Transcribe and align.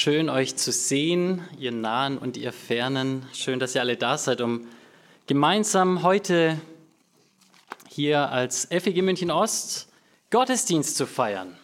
schön 0.00 0.30
euch 0.30 0.56
zu 0.56 0.72
sehen, 0.72 1.46
ihr 1.58 1.72
Nahen 1.72 2.16
und 2.16 2.38
ihr 2.38 2.54
Fernen. 2.54 3.28
Schön, 3.34 3.58
dass 3.58 3.74
ihr 3.74 3.82
alle 3.82 3.98
da 3.98 4.16
seid, 4.16 4.40
um 4.40 4.66
gemeinsam 5.26 6.02
heute 6.02 6.58
hier 7.86 8.30
als 8.30 8.64
FEG 8.70 9.02
München 9.02 9.30
Ost 9.30 9.88
Gottesdienst 10.30 10.96
zu 10.96 11.06
feiern. 11.06 11.54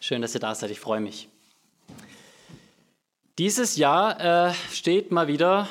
Schön, 0.00 0.20
dass 0.20 0.34
ihr 0.34 0.40
da 0.40 0.54
seid, 0.54 0.70
ich 0.70 0.80
freue 0.80 1.00
mich. 1.00 1.30
Dieses 3.38 3.76
Jahr 3.76 4.50
äh, 4.50 4.54
steht 4.70 5.10
mal 5.10 5.26
wieder 5.26 5.66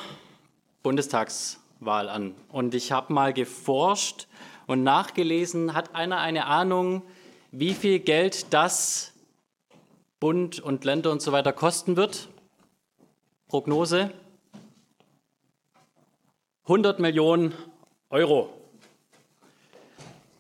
Bundestagswahl 0.82 2.10
an 2.10 2.34
und 2.50 2.74
ich 2.74 2.92
habe 2.92 3.14
mal 3.14 3.32
geforscht 3.32 4.26
und 4.66 4.82
nachgelesen, 4.82 5.76
hat 5.76 5.94
einer 5.94 6.18
eine 6.18 6.48
Ahnung, 6.48 7.04
wie 7.52 7.76
viel 7.76 8.00
Geld 8.00 8.48
das 8.50 9.13
Bund 10.24 10.62
und 10.62 10.86
Länder 10.86 11.12
und 11.12 11.22
so 11.22 11.34
weiter 11.34 11.52
kosten 11.52 11.98
wird? 11.98 12.30
Prognose? 13.50 14.10
100 16.64 17.02
Millionen 17.02 17.54
Euro. 18.10 18.54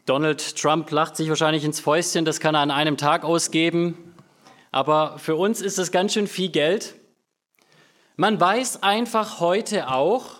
Donald 0.05 0.55
Trump 0.55 0.89
lacht 0.89 1.17
sich 1.17 1.27
wahrscheinlich 1.27 1.65
ins 1.65 1.81
Fäustchen, 1.81 2.23
das 2.23 2.39
kann 2.39 2.55
er 2.55 2.61
an 2.61 2.71
einem 2.71 2.95
Tag 2.95 3.25
ausgeben. 3.25 4.15
Aber 4.71 5.19
für 5.19 5.35
uns 5.35 5.59
ist 5.61 5.77
das 5.77 5.91
ganz 5.91 6.13
schön 6.13 6.27
viel 6.27 6.47
Geld. 6.47 6.95
Man 8.15 8.39
weiß 8.39 8.83
einfach 8.83 9.41
heute 9.41 9.91
auch, 9.91 10.39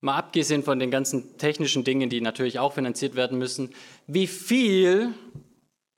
mal 0.00 0.16
abgesehen 0.16 0.62
von 0.62 0.78
den 0.78 0.92
ganzen 0.92 1.38
technischen 1.38 1.82
Dingen, 1.82 2.08
die 2.08 2.20
natürlich 2.20 2.60
auch 2.60 2.74
finanziert 2.74 3.16
werden 3.16 3.36
müssen, 3.36 3.74
wie 4.06 4.28
viel 4.28 5.12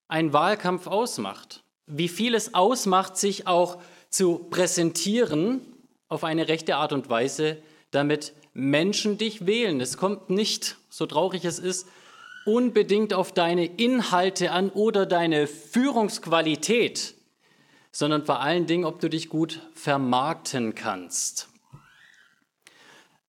ein 0.09 0.33
Wahlkampf 0.33 0.87
ausmacht 0.87 1.65
wie 1.89 2.09
viel 2.09 2.35
es 2.35 2.55
ausmacht, 2.55 3.17
sich 3.17 3.47
auch 3.47 3.79
zu 4.11 4.39
präsentieren 4.51 5.61
auf 6.09 6.25
eine 6.25 6.49
rechte 6.49 6.77
Art 6.77 6.93
und 6.93 7.11
Weise, 7.11 7.59
damit 7.91 8.33
Menschen 8.55 9.19
dich 9.19 9.47
wählen. 9.47 9.81
Es 9.81 9.97
kommt 9.97 10.31
nicht, 10.31 10.77
so 10.89 11.07
traurig 11.07 11.45
es 11.45 11.59
ist, 11.59 11.87
unbedingt 12.45 13.13
auf 13.13 13.33
deine 13.33 13.67
Inhalte 13.67 14.53
an 14.53 14.71
oder 14.71 15.07
deine 15.07 15.47
Führungsqualität, 15.47 17.15
sondern 17.93 18.25
vor 18.25 18.41
allen 18.41 18.67
Dingen, 18.67 18.85
ob 18.85 19.01
du 19.01 19.11
dich 19.11 19.29
gut 19.29 19.61
vermarkten 19.75 20.75
kannst. 20.75 21.49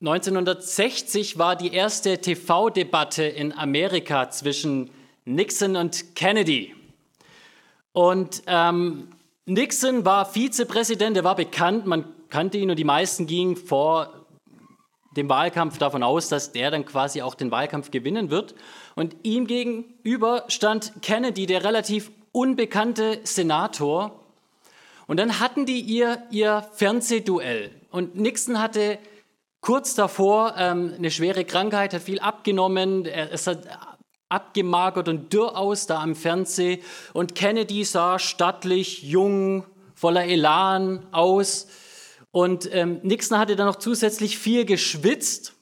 1960 0.01 1.37
war 1.37 1.57
die 1.57 1.73
erste 1.73 2.19
TV-Debatte 2.19 3.23
in 3.23 3.51
Amerika 3.51 4.29
zwischen 4.29 4.91
Nixon 5.25 5.75
und 5.75 6.15
Kennedy. 6.15 6.73
Und 7.93 8.43
ähm, 8.47 9.09
Nixon 9.45 10.05
war 10.05 10.25
Vizepräsident, 10.25 11.17
er 11.17 11.23
war 11.23 11.35
bekannt, 11.35 11.85
man 11.85 12.05
kannte 12.29 12.57
ihn 12.57 12.69
und 12.69 12.77
die 12.77 12.83
meisten 12.83 13.25
gingen 13.25 13.55
vor 13.55 14.13
dem 15.17 15.27
Wahlkampf 15.27 15.79
davon 15.79 16.03
aus, 16.03 16.29
dass 16.29 16.51
der 16.51 16.69
dann 16.69 16.85
quasi 16.85 17.21
auch 17.21 17.33
den 17.33 17.49
Wahlkampf 17.51 17.89
gewinnen 17.89 18.29
wird. 18.29 18.53
Und 18.95 19.15
ihm 19.23 19.47
gegenüber 19.47 20.45
stand 20.47 20.93
Kennedy, 21.01 21.47
der 21.47 21.63
relativ 21.63 22.11
unbekannte 22.31 23.19
Senator. 23.23 24.23
Und 25.07 25.19
dann 25.19 25.39
hatten 25.39 25.65
die 25.65 25.79
ihr, 25.79 26.21
ihr 26.29 26.63
Fernsehduell. 26.73 27.71
Und 27.89 28.15
Nixon 28.15 28.61
hatte 28.61 28.99
kurz 29.61 29.95
davor 29.95 30.53
ähm, 30.57 30.93
eine 30.95 31.09
schwere 31.09 31.43
Krankheit, 31.43 31.93
hat 31.93 32.03
viel 32.03 32.19
abgenommen, 32.19 33.05
es 33.05 33.47
hat 33.47 33.67
abgemagert 34.29 35.09
und 35.09 35.33
dürr 35.33 35.57
aus 35.57 35.87
da 35.87 36.01
am 36.01 36.15
Fernsehen 36.15 36.81
und 37.13 37.35
Kennedy 37.35 37.83
sah 37.83 38.19
stattlich, 38.19 39.03
jung, 39.03 39.65
voller 39.95 40.25
Elan 40.25 41.05
aus. 41.11 41.67
Und 42.31 42.73
ähm, 42.73 42.99
Nixon 43.03 43.39
hatte 43.39 43.55
dann 43.55 43.65
noch 43.65 43.77
zusätzlich 43.77 44.37
viel 44.37 44.65
geschwitzt. 44.65 45.55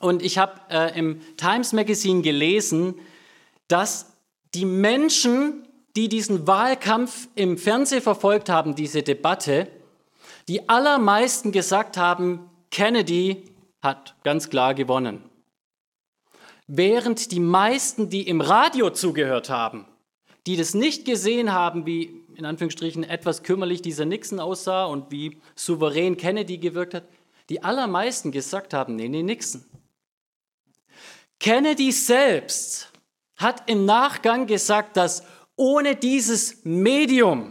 Und 0.00 0.22
ich 0.22 0.38
habe 0.38 0.60
äh, 0.70 0.98
im 0.98 1.20
Times 1.36 1.72
Magazine 1.72 2.22
gelesen, 2.22 2.94
dass 3.68 4.12
die 4.54 4.64
Menschen, 4.64 5.68
die 5.96 6.08
diesen 6.08 6.46
Wahlkampf 6.46 7.28
im 7.34 7.58
Fernsehen 7.58 8.00
verfolgt 8.00 8.48
haben, 8.48 8.76
diese 8.76 9.02
Debatte, 9.02 9.68
die 10.48 10.68
allermeisten 10.68 11.52
gesagt 11.52 11.96
haben, 11.96 12.48
Kennedy 12.70 13.44
hat 13.82 14.14
ganz 14.22 14.48
klar 14.48 14.74
gewonnen 14.74 15.29
während 16.72 17.32
die 17.32 17.40
meisten, 17.40 18.08
die 18.08 18.28
im 18.28 18.40
Radio 18.40 18.90
zugehört 18.90 19.50
haben, 19.50 19.86
die 20.46 20.56
das 20.56 20.72
nicht 20.72 21.04
gesehen 21.04 21.52
haben, 21.52 21.84
wie 21.84 22.22
in 22.36 22.44
Anführungsstrichen 22.44 23.02
etwas 23.02 23.42
kümmerlich 23.42 23.82
dieser 23.82 24.04
Nixon 24.04 24.38
aussah 24.38 24.84
und 24.84 25.10
wie 25.10 25.40
souverän 25.56 26.16
Kennedy 26.16 26.58
gewirkt 26.58 26.94
hat, 26.94 27.04
die 27.48 27.62
allermeisten 27.64 28.30
gesagt 28.30 28.72
haben, 28.72 28.94
nee, 28.94 29.08
nee, 29.08 29.24
Nixon. 29.24 29.64
Kennedy 31.40 31.90
selbst 31.90 32.92
hat 33.36 33.68
im 33.68 33.84
Nachgang 33.84 34.46
gesagt, 34.46 34.96
dass 34.96 35.24
ohne 35.56 35.96
dieses 35.96 36.64
Medium 36.64 37.50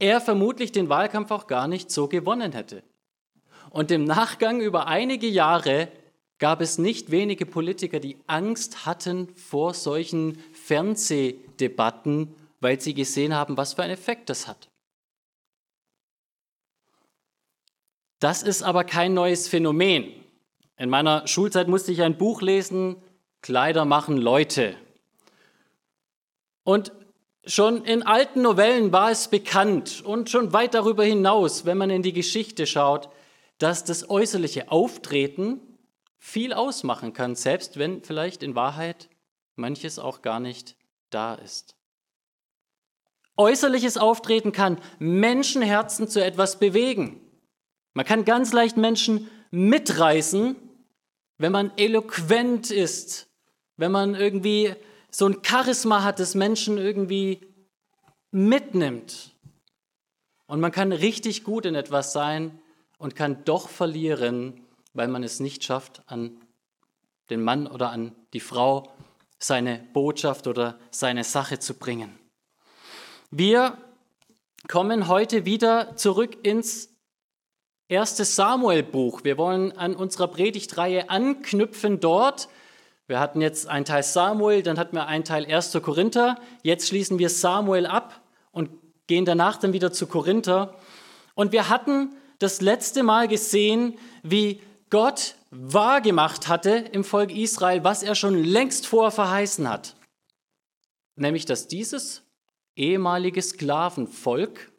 er 0.00 0.20
vermutlich 0.20 0.72
den 0.72 0.88
Wahlkampf 0.88 1.30
auch 1.30 1.46
gar 1.46 1.68
nicht 1.68 1.92
so 1.92 2.08
gewonnen 2.08 2.52
hätte. 2.52 2.82
Und 3.70 3.90
im 3.92 4.04
Nachgang 4.04 4.60
über 4.60 4.88
einige 4.88 5.28
Jahre 5.28 5.88
gab 6.38 6.60
es 6.60 6.78
nicht 6.78 7.10
wenige 7.10 7.46
Politiker, 7.46 8.00
die 8.00 8.18
Angst 8.26 8.84
hatten 8.84 9.28
vor 9.34 9.74
solchen 9.74 10.38
Fernsehdebatten, 10.52 12.34
weil 12.60 12.80
sie 12.80 12.94
gesehen 12.94 13.34
haben, 13.34 13.56
was 13.56 13.74
für 13.74 13.82
einen 13.82 13.94
Effekt 13.94 14.28
das 14.28 14.46
hat. 14.46 14.68
Das 18.18 18.42
ist 18.42 18.62
aber 18.62 18.84
kein 18.84 19.14
neues 19.14 19.48
Phänomen. 19.48 20.12
In 20.78 20.90
meiner 20.90 21.26
Schulzeit 21.26 21.68
musste 21.68 21.92
ich 21.92 22.02
ein 22.02 22.18
Buch 22.18 22.42
lesen, 22.42 22.96
Kleider 23.42 23.84
machen 23.84 24.16
Leute. 24.16 24.76
Und 26.64 26.92
schon 27.44 27.84
in 27.84 28.02
alten 28.02 28.42
Novellen 28.42 28.92
war 28.92 29.10
es 29.10 29.28
bekannt 29.28 30.02
und 30.04 30.30
schon 30.30 30.52
weit 30.52 30.74
darüber 30.74 31.04
hinaus, 31.04 31.64
wenn 31.64 31.78
man 31.78 31.90
in 31.90 32.02
die 32.02 32.12
Geschichte 32.12 32.66
schaut, 32.66 33.08
dass 33.58 33.84
das 33.84 34.10
äußerliche 34.10 34.70
Auftreten 34.70 35.60
viel 36.26 36.52
ausmachen 36.52 37.12
kann, 37.12 37.36
selbst 37.36 37.78
wenn 37.78 38.02
vielleicht 38.02 38.42
in 38.42 38.56
Wahrheit 38.56 39.08
manches 39.54 40.00
auch 40.00 40.22
gar 40.22 40.40
nicht 40.40 40.76
da 41.08 41.36
ist. 41.36 41.76
Äußerliches 43.36 43.96
Auftreten 43.96 44.50
kann 44.50 44.78
Menschenherzen 44.98 46.08
zu 46.08 46.22
etwas 46.22 46.58
bewegen. 46.58 47.20
Man 47.94 48.04
kann 48.04 48.24
ganz 48.24 48.52
leicht 48.52 48.76
Menschen 48.76 49.30
mitreißen, 49.52 50.56
wenn 51.38 51.52
man 51.52 51.70
eloquent 51.76 52.72
ist, 52.72 53.28
wenn 53.76 53.92
man 53.92 54.16
irgendwie 54.16 54.74
so 55.12 55.28
ein 55.28 55.38
Charisma 55.44 56.02
hat, 56.02 56.18
das 56.18 56.34
Menschen 56.34 56.76
irgendwie 56.76 57.40
mitnimmt. 58.32 59.30
Und 60.46 60.58
man 60.58 60.72
kann 60.72 60.90
richtig 60.90 61.44
gut 61.44 61.66
in 61.66 61.76
etwas 61.76 62.12
sein 62.12 62.58
und 62.98 63.14
kann 63.14 63.44
doch 63.44 63.68
verlieren, 63.68 64.65
weil 64.96 65.08
man 65.08 65.22
es 65.22 65.40
nicht 65.40 65.62
schafft, 65.62 66.02
an 66.06 66.40
den 67.30 67.42
Mann 67.42 67.66
oder 67.66 67.90
an 67.90 68.14
die 68.32 68.40
Frau 68.40 68.90
seine 69.38 69.86
Botschaft 69.92 70.46
oder 70.46 70.78
seine 70.90 71.24
Sache 71.24 71.58
zu 71.58 71.74
bringen. 71.74 72.18
Wir 73.30 73.76
kommen 74.68 75.08
heute 75.08 75.44
wieder 75.44 75.96
zurück 75.96 76.38
ins 76.44 76.88
erste 77.88 78.24
Samuel-Buch. 78.24 79.22
Wir 79.24 79.36
wollen 79.36 79.72
an 79.76 79.94
unserer 79.94 80.28
Predigtreihe 80.28 81.10
anknüpfen 81.10 82.00
dort. 82.00 82.48
Wir 83.06 83.20
hatten 83.20 83.40
jetzt 83.40 83.68
einen 83.68 83.84
Teil 83.84 84.02
Samuel, 84.02 84.62
dann 84.62 84.78
hatten 84.78 84.96
wir 84.96 85.06
einen 85.06 85.24
Teil 85.24 85.46
1. 85.46 85.72
Korinther. 85.82 86.40
Jetzt 86.62 86.88
schließen 86.88 87.18
wir 87.18 87.28
Samuel 87.28 87.86
ab 87.86 88.22
und 88.50 88.70
gehen 89.06 89.24
danach 89.24 89.58
dann 89.58 89.72
wieder 89.72 89.92
zu 89.92 90.06
Korinther. 90.06 90.74
Und 91.34 91.52
wir 91.52 91.68
hatten 91.68 92.16
das 92.38 92.60
letzte 92.60 93.02
Mal 93.02 93.28
gesehen, 93.28 93.98
wie 94.22 94.60
Gott 94.90 95.34
wahrgemacht 95.50 96.48
hatte 96.48 96.70
im 96.92 97.04
Volk 97.04 97.30
Israel, 97.30 97.82
was 97.84 98.02
er 98.02 98.14
schon 98.14 98.42
längst 98.42 98.86
vorher 98.86 99.10
verheißen 99.10 99.68
hat. 99.68 99.96
Nämlich, 101.16 101.44
dass 101.44 101.66
dieses 101.66 102.22
ehemalige 102.76 103.42
Sklavenvolk 103.42 104.70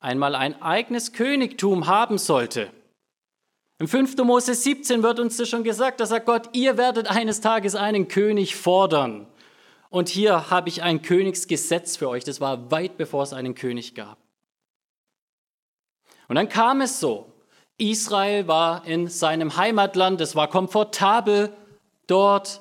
einmal 0.00 0.34
ein 0.34 0.60
eigenes 0.60 1.12
Königtum 1.12 1.86
haben 1.86 2.18
sollte. 2.18 2.70
Im 3.78 3.88
5. 3.88 4.16
Mose 4.18 4.54
17 4.54 5.02
wird 5.02 5.18
uns 5.18 5.36
das 5.36 5.48
schon 5.48 5.64
gesagt, 5.64 6.00
da 6.00 6.06
sagt 6.06 6.26
Gott, 6.26 6.50
ihr 6.52 6.76
werdet 6.76 7.08
eines 7.08 7.40
Tages 7.40 7.74
einen 7.74 8.08
König 8.08 8.54
fordern. 8.54 9.26
Und 9.88 10.08
hier 10.08 10.50
habe 10.50 10.68
ich 10.68 10.82
ein 10.82 11.02
Königsgesetz 11.02 11.96
für 11.96 12.08
euch. 12.08 12.24
Das 12.24 12.40
war 12.40 12.70
weit 12.70 12.96
bevor 12.96 13.22
es 13.22 13.32
einen 13.32 13.54
König 13.54 13.94
gab. 13.94 14.18
Und 16.28 16.36
dann 16.36 16.48
kam 16.48 16.80
es 16.80 16.98
so, 16.98 17.31
Israel 17.90 18.46
war 18.46 18.86
in 18.86 19.08
seinem 19.08 19.56
Heimatland, 19.56 20.20
es 20.20 20.36
war 20.36 20.48
komfortabel 20.48 21.52
dort. 22.06 22.60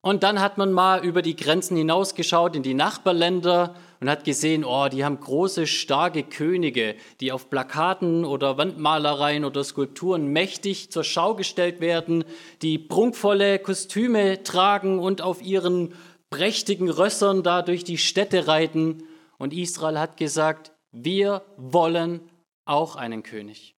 Und 0.00 0.22
dann 0.22 0.40
hat 0.40 0.58
man 0.58 0.72
mal 0.72 1.04
über 1.04 1.22
die 1.22 1.36
Grenzen 1.36 1.76
hinausgeschaut 1.76 2.56
in 2.56 2.62
die 2.62 2.74
Nachbarländer 2.74 3.76
und 4.00 4.10
hat 4.10 4.24
gesehen, 4.24 4.64
oh, 4.64 4.88
die 4.88 5.04
haben 5.04 5.20
große, 5.20 5.66
starke 5.66 6.24
Könige, 6.24 6.96
die 7.20 7.30
auf 7.30 7.50
Plakaten 7.50 8.24
oder 8.24 8.56
Wandmalereien 8.56 9.44
oder 9.44 9.62
Skulpturen 9.62 10.26
mächtig 10.26 10.90
zur 10.90 11.04
Schau 11.04 11.36
gestellt 11.36 11.80
werden, 11.80 12.24
die 12.62 12.78
prunkvolle 12.78 13.58
Kostüme 13.60 14.42
tragen 14.42 14.98
und 14.98 15.22
auf 15.22 15.42
ihren 15.42 15.94
prächtigen 16.30 16.88
Rössern 16.88 17.42
da 17.42 17.62
durch 17.62 17.84
die 17.84 17.98
Städte 17.98 18.48
reiten. 18.48 19.04
Und 19.38 19.52
Israel 19.52 20.00
hat 20.00 20.16
gesagt, 20.16 20.72
wir 20.90 21.42
wollen 21.56 22.22
auch 22.64 22.96
einen 22.96 23.22
König. 23.22 23.76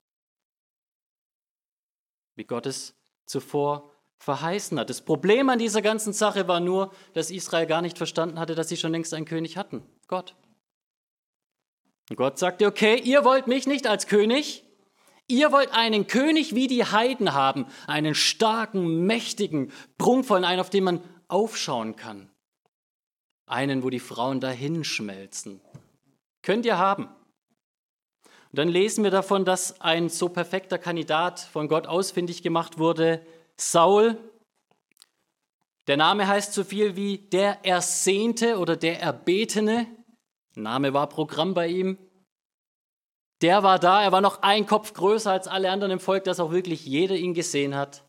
Wie 2.35 2.45
Gott 2.45 2.67
es 2.67 2.95
zuvor 3.27 3.91
verheißen 4.19 4.79
hat. 4.79 4.91
Das 4.91 5.03
Problem 5.03 5.49
an 5.49 5.59
dieser 5.59 5.83
ganzen 5.83 6.13
Sache 6.13 6.49
war 6.49 6.61
nur, 6.61 6.93
dass 7.13 7.31
Israel 7.31 7.67
gar 7.67 7.83
nicht 7.83 7.99
verstanden 7.99 8.39
hatte, 8.39 8.55
dass 8.55 8.69
sie 8.69 8.77
schon 8.77 8.93
längst 8.93 9.13
einen 9.15 9.27
König 9.27 9.57
hatten, 9.57 9.83
Gott. 10.09 10.35
Und 12.11 12.17
Gott 12.17 12.39
sagte, 12.39 12.67
okay, 12.67 13.01
ihr 13.03 13.25
wollt 13.25 13.47
mich 13.47 13.67
nicht 13.67 13.87
als 13.87 14.07
König, 14.07 14.65
ihr 15.27 15.53
wollt 15.53 15.73
einen 15.73 16.07
König 16.07 16.55
wie 16.55 16.67
die 16.67 16.85
Heiden 16.85 17.33
haben, 17.33 17.67
einen 17.87 18.15
starken, 18.15 19.07
mächtigen, 19.07 19.73
prunkvollen, 19.99 20.45
einen, 20.45 20.61
auf 20.61 20.71
den 20.71 20.85
man 20.85 21.01
aufschauen 21.29 21.97
kann. 21.97 22.31
Einen, 23.47 23.83
wo 23.83 23.91
die 23.91 24.01
Frauen 24.01 24.41
dahinschmelzen. 24.41 25.61
Könnt 26.43 26.67
ihr 26.67 26.79
haben. 26.79 27.09
Und 28.55 28.59
dann 28.59 28.69
lesen 28.69 29.03
wir 29.03 29.11
davon, 29.11 29.45
dass 29.45 29.81
ein 29.81 30.09
so 30.09 30.29
perfekter 30.29 30.79
Kandidat 30.79 31.41
von 31.41 31.67
Gott 31.67 31.89
ausfindig 31.89 32.41
gemacht 32.41 32.79
wurde, 32.79 33.21
Saul. 33.57 34.17
Der 35.89 35.97
Name 35.97 36.29
heißt 36.29 36.53
so 36.53 36.63
viel 36.63 36.95
wie 36.95 37.19
der 37.19 37.65
Ersehnte 37.65 38.59
oder 38.59 38.77
der 38.77 39.01
Erbetene. 39.01 39.89
Name 40.55 40.95
war 40.95 41.09
Programm 41.09 41.53
bei 41.53 41.67
ihm. 41.67 41.99
Der 43.43 43.65
war 43.65 43.81
da, 43.81 44.05
er 44.05 44.13
war 44.13 44.21
noch 44.21 44.43
ein 44.43 44.67
Kopf 44.67 44.93
größer 44.93 45.33
als 45.33 45.49
alle 45.49 45.69
anderen 45.73 45.91
im 45.91 45.99
Volk, 45.99 46.23
dass 46.23 46.39
auch 46.39 46.53
wirklich 46.53 46.87
jeder 46.87 47.17
ihn 47.17 47.35
gesehen 47.35 47.75
hat. 47.75 48.05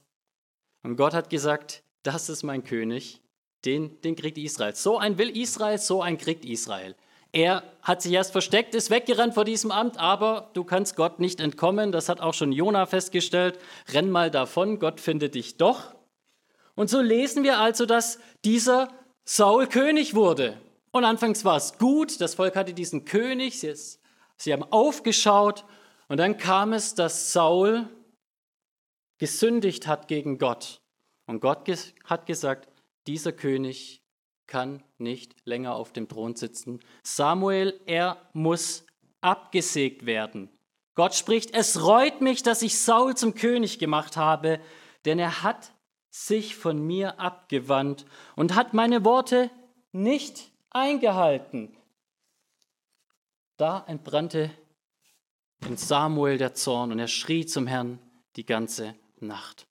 Und 0.83 0.95
Gott 0.95 1.15
hat 1.15 1.31
gesagt, 1.31 1.81
das 2.03 2.29
ist 2.29 2.43
mein 2.43 2.63
König, 2.63 3.19
den, 3.65 3.99
den 4.01 4.15
kriegt 4.15 4.37
Israel. 4.37 4.75
So 4.75 4.99
ein 4.99 5.17
will 5.17 5.35
Israel, 5.35 5.79
so 5.79 6.03
ein 6.03 6.19
kriegt 6.19 6.45
Israel. 6.45 6.95
Er 7.35 7.63
hat 7.81 8.01
sich 8.01 8.13
erst 8.13 8.31
versteckt, 8.31 8.73
ist 8.75 8.89
weggerannt 8.89 9.33
vor 9.33 9.43
diesem 9.43 9.69
Amt, 9.69 9.99
aber 9.99 10.51
du 10.53 10.63
kannst 10.63 10.95
Gott 10.95 11.19
nicht 11.19 11.41
entkommen. 11.41 11.91
Das 11.91 12.07
hat 12.07 12.21
auch 12.21 12.33
schon 12.33 12.53
Jona 12.53 12.85
festgestellt. 12.85 13.59
Renn 13.89 14.09
mal 14.09 14.31
davon, 14.31 14.79
Gott 14.79 15.01
findet 15.01 15.35
dich 15.35 15.57
doch. 15.57 15.95
Und 16.75 16.89
so 16.89 17.01
lesen 17.01 17.43
wir 17.43 17.59
also, 17.59 17.85
dass 17.85 18.19
dieser 18.45 18.87
Saul 19.25 19.67
König 19.67 20.15
wurde. 20.15 20.57
Und 20.91 21.03
anfangs 21.03 21.43
war 21.43 21.57
es 21.57 21.77
gut, 21.77 22.21
das 22.21 22.35
Volk 22.35 22.55
hatte 22.55 22.73
diesen 22.73 23.03
König, 23.03 23.59
sie, 23.59 23.73
sie 24.37 24.53
haben 24.53 24.63
aufgeschaut 24.63 25.65
und 26.07 26.15
dann 26.17 26.37
kam 26.37 26.71
es, 26.71 26.95
dass 26.95 27.33
Saul 27.33 27.89
gesündigt 29.17 29.87
hat 29.87 30.07
gegen 30.07 30.37
Gott. 30.37 30.79
Und 31.25 31.41
Gott 31.41 31.69
hat 32.05 32.27
gesagt, 32.27 32.69
dieser 33.07 33.33
König 33.33 34.04
kann 34.47 34.83
nicht 34.97 35.35
länger 35.45 35.75
auf 35.75 35.91
dem 35.93 36.07
Thron 36.07 36.35
sitzen. 36.35 36.79
Samuel, 37.03 37.79
er 37.85 38.17
muss 38.33 38.85
abgesägt 39.21 40.05
werden. 40.05 40.49
Gott 40.93 41.13
spricht, 41.15 41.53
es 41.53 41.83
reut 41.83 42.21
mich, 42.21 42.43
dass 42.43 42.61
ich 42.61 42.79
Saul 42.79 43.15
zum 43.15 43.35
König 43.35 43.79
gemacht 43.79 44.15
habe, 44.17 44.59
denn 45.03 45.19
er 45.19 45.43
hat 45.43 45.73
sich 46.09 46.55
von 46.55 46.81
mir 46.85 47.19
abgewandt 47.19 48.05
und 48.35 48.55
hat 48.55 48.73
meine 48.73 49.03
Worte 49.03 49.51
nicht 49.91 50.51
eingehalten. 50.69 51.75
Da 53.57 53.83
entbrannte 53.87 54.51
in 55.67 55.77
Samuel 55.77 56.37
der 56.37 56.53
Zorn 56.53 56.91
und 56.91 56.99
er 56.99 57.07
schrie 57.07 57.45
zum 57.45 57.67
Herrn 57.67 57.99
die 58.35 58.45
ganze 58.45 58.95
Nacht. 59.19 59.67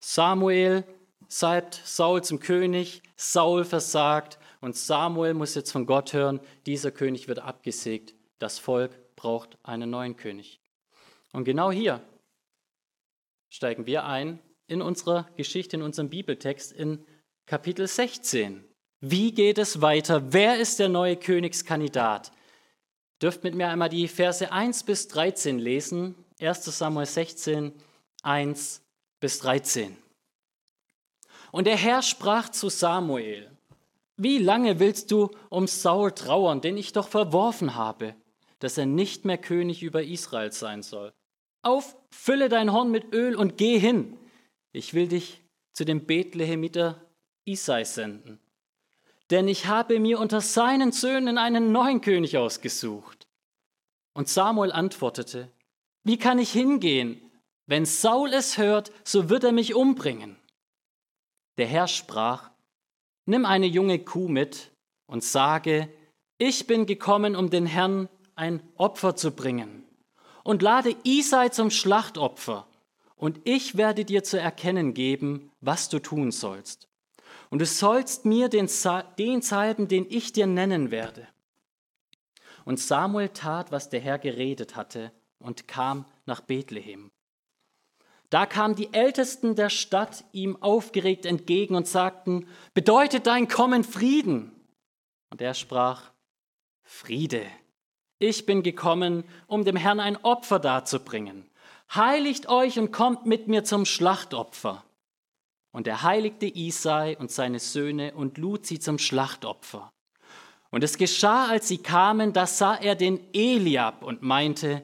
Samuel 0.00 0.84
salbt 1.28 1.80
Saul 1.84 2.22
zum 2.22 2.40
König, 2.40 3.02
Saul 3.16 3.64
versagt 3.64 4.38
und 4.60 4.76
Samuel 4.76 5.34
muss 5.34 5.54
jetzt 5.54 5.72
von 5.72 5.86
Gott 5.86 6.12
hören, 6.12 6.40
dieser 6.66 6.90
König 6.90 7.28
wird 7.28 7.38
abgesägt, 7.38 8.14
das 8.38 8.58
Volk 8.58 9.16
braucht 9.16 9.58
einen 9.62 9.90
neuen 9.90 10.16
König. 10.16 10.60
Und 11.32 11.44
genau 11.44 11.70
hier 11.70 12.02
steigen 13.50 13.86
wir 13.86 14.04
ein 14.04 14.40
in 14.66 14.82
unserer 14.82 15.28
Geschichte, 15.36 15.76
in 15.76 15.82
unserem 15.82 16.10
Bibeltext 16.10 16.72
in 16.72 17.04
Kapitel 17.46 17.86
16. 17.86 18.64
Wie 19.00 19.32
geht 19.32 19.58
es 19.58 19.82
weiter? 19.82 20.32
Wer 20.32 20.58
ist 20.58 20.78
der 20.78 20.88
neue 20.88 21.16
Königskandidat? 21.16 22.32
Dürft 23.22 23.44
mit 23.44 23.54
mir 23.54 23.68
einmal 23.68 23.88
die 23.88 24.08
Verse 24.08 24.50
1 24.50 24.84
bis 24.84 25.08
13 25.08 25.58
lesen. 25.58 26.14
1 26.40 26.64
Samuel 26.64 27.06
16, 27.06 27.72
1 28.22 28.82
bis 29.20 29.38
13. 29.38 29.96
Und 31.56 31.66
der 31.66 31.78
Herr 31.78 32.02
sprach 32.02 32.50
zu 32.50 32.68
Samuel, 32.68 33.50
wie 34.18 34.36
lange 34.36 34.78
willst 34.78 35.10
du 35.10 35.30
um 35.48 35.66
Saul 35.66 36.12
trauern, 36.12 36.60
den 36.60 36.76
ich 36.76 36.92
doch 36.92 37.08
verworfen 37.08 37.76
habe, 37.76 38.14
dass 38.58 38.76
er 38.76 38.84
nicht 38.84 39.24
mehr 39.24 39.38
König 39.38 39.82
über 39.82 40.02
Israel 40.02 40.52
sein 40.52 40.82
soll? 40.82 41.14
Auf, 41.62 41.96
fülle 42.10 42.50
dein 42.50 42.74
Horn 42.74 42.90
mit 42.90 43.14
Öl 43.14 43.34
und 43.34 43.56
geh 43.56 43.78
hin. 43.78 44.18
Ich 44.72 44.92
will 44.92 45.08
dich 45.08 45.40
zu 45.72 45.86
dem 45.86 46.04
Bethlehemiter 46.04 47.00
Isai 47.46 47.84
senden. 47.84 48.38
Denn 49.30 49.48
ich 49.48 49.64
habe 49.64 49.98
mir 49.98 50.20
unter 50.20 50.42
seinen 50.42 50.92
Söhnen 50.92 51.38
einen 51.38 51.72
neuen 51.72 52.02
König 52.02 52.36
ausgesucht. 52.36 53.26
Und 54.12 54.28
Samuel 54.28 54.72
antwortete, 54.72 55.50
wie 56.04 56.18
kann 56.18 56.38
ich 56.38 56.52
hingehen? 56.52 57.18
Wenn 57.64 57.86
Saul 57.86 58.34
es 58.34 58.58
hört, 58.58 58.92
so 59.04 59.30
wird 59.30 59.42
er 59.42 59.52
mich 59.52 59.74
umbringen. 59.74 60.36
Der 61.58 61.66
Herr 61.66 61.88
sprach, 61.88 62.50
nimm 63.24 63.44
eine 63.44 63.66
junge 63.66 63.98
Kuh 63.98 64.28
mit 64.28 64.72
und 65.06 65.24
sage, 65.24 65.88
ich 66.38 66.66
bin 66.66 66.86
gekommen, 66.86 67.34
um 67.34 67.50
den 67.50 67.66
Herrn 67.66 68.08
ein 68.34 68.62
Opfer 68.76 69.16
zu 69.16 69.30
bringen. 69.30 69.84
Und 70.44 70.62
lade 70.62 70.94
Isai 71.04 71.48
zum 71.48 71.70
Schlachtopfer, 71.70 72.66
und 73.16 73.40
ich 73.44 73.78
werde 73.78 74.04
dir 74.04 74.22
zu 74.22 74.38
erkennen 74.38 74.92
geben, 74.92 75.50
was 75.60 75.88
du 75.88 75.98
tun 75.98 76.30
sollst. 76.30 76.88
Und 77.48 77.60
du 77.60 77.66
sollst 77.66 78.26
mir 78.26 78.48
den, 78.48 78.68
den 79.18 79.42
salben, 79.42 79.88
den 79.88 80.06
ich 80.10 80.32
dir 80.32 80.46
nennen 80.46 80.90
werde. 80.90 81.26
Und 82.66 82.78
Samuel 82.78 83.30
tat, 83.30 83.72
was 83.72 83.88
der 83.88 84.00
Herr 84.00 84.18
geredet 84.18 84.76
hatte, 84.76 85.12
und 85.38 85.66
kam 85.66 86.04
nach 86.26 86.40
Bethlehem. 86.42 87.10
Da 88.30 88.46
kamen 88.46 88.74
die 88.74 88.92
Ältesten 88.92 89.54
der 89.54 89.70
Stadt 89.70 90.24
ihm 90.32 90.60
aufgeregt 90.60 91.26
entgegen 91.26 91.76
und 91.76 91.86
sagten, 91.86 92.48
bedeutet 92.74 93.26
dein 93.26 93.48
Kommen 93.48 93.84
Frieden? 93.84 94.52
Und 95.30 95.40
er 95.40 95.54
sprach, 95.54 96.10
Friede. 96.82 97.44
Ich 98.18 98.46
bin 98.46 98.62
gekommen, 98.62 99.24
um 99.46 99.64
dem 99.64 99.76
Herrn 99.76 100.00
ein 100.00 100.16
Opfer 100.24 100.58
darzubringen. 100.58 101.48
Heiligt 101.94 102.48
euch 102.48 102.78
und 102.78 102.90
kommt 102.90 103.26
mit 103.26 103.48
mir 103.48 103.64
zum 103.64 103.84
Schlachtopfer. 103.84 104.82
Und 105.72 105.86
er 105.86 106.02
heiligte 106.02 106.46
Isai 106.46 107.16
und 107.18 107.30
seine 107.30 107.58
Söhne 107.58 108.14
und 108.14 108.38
lud 108.38 108.66
sie 108.66 108.78
zum 108.80 108.98
Schlachtopfer. 108.98 109.92
Und 110.70 110.82
es 110.82 110.96
geschah, 110.96 111.46
als 111.46 111.68
sie 111.68 111.78
kamen, 111.78 112.32
da 112.32 112.46
sah 112.46 112.74
er 112.74 112.94
den 112.94 113.20
Eliab 113.34 114.02
und 114.02 114.22
meinte, 114.22 114.82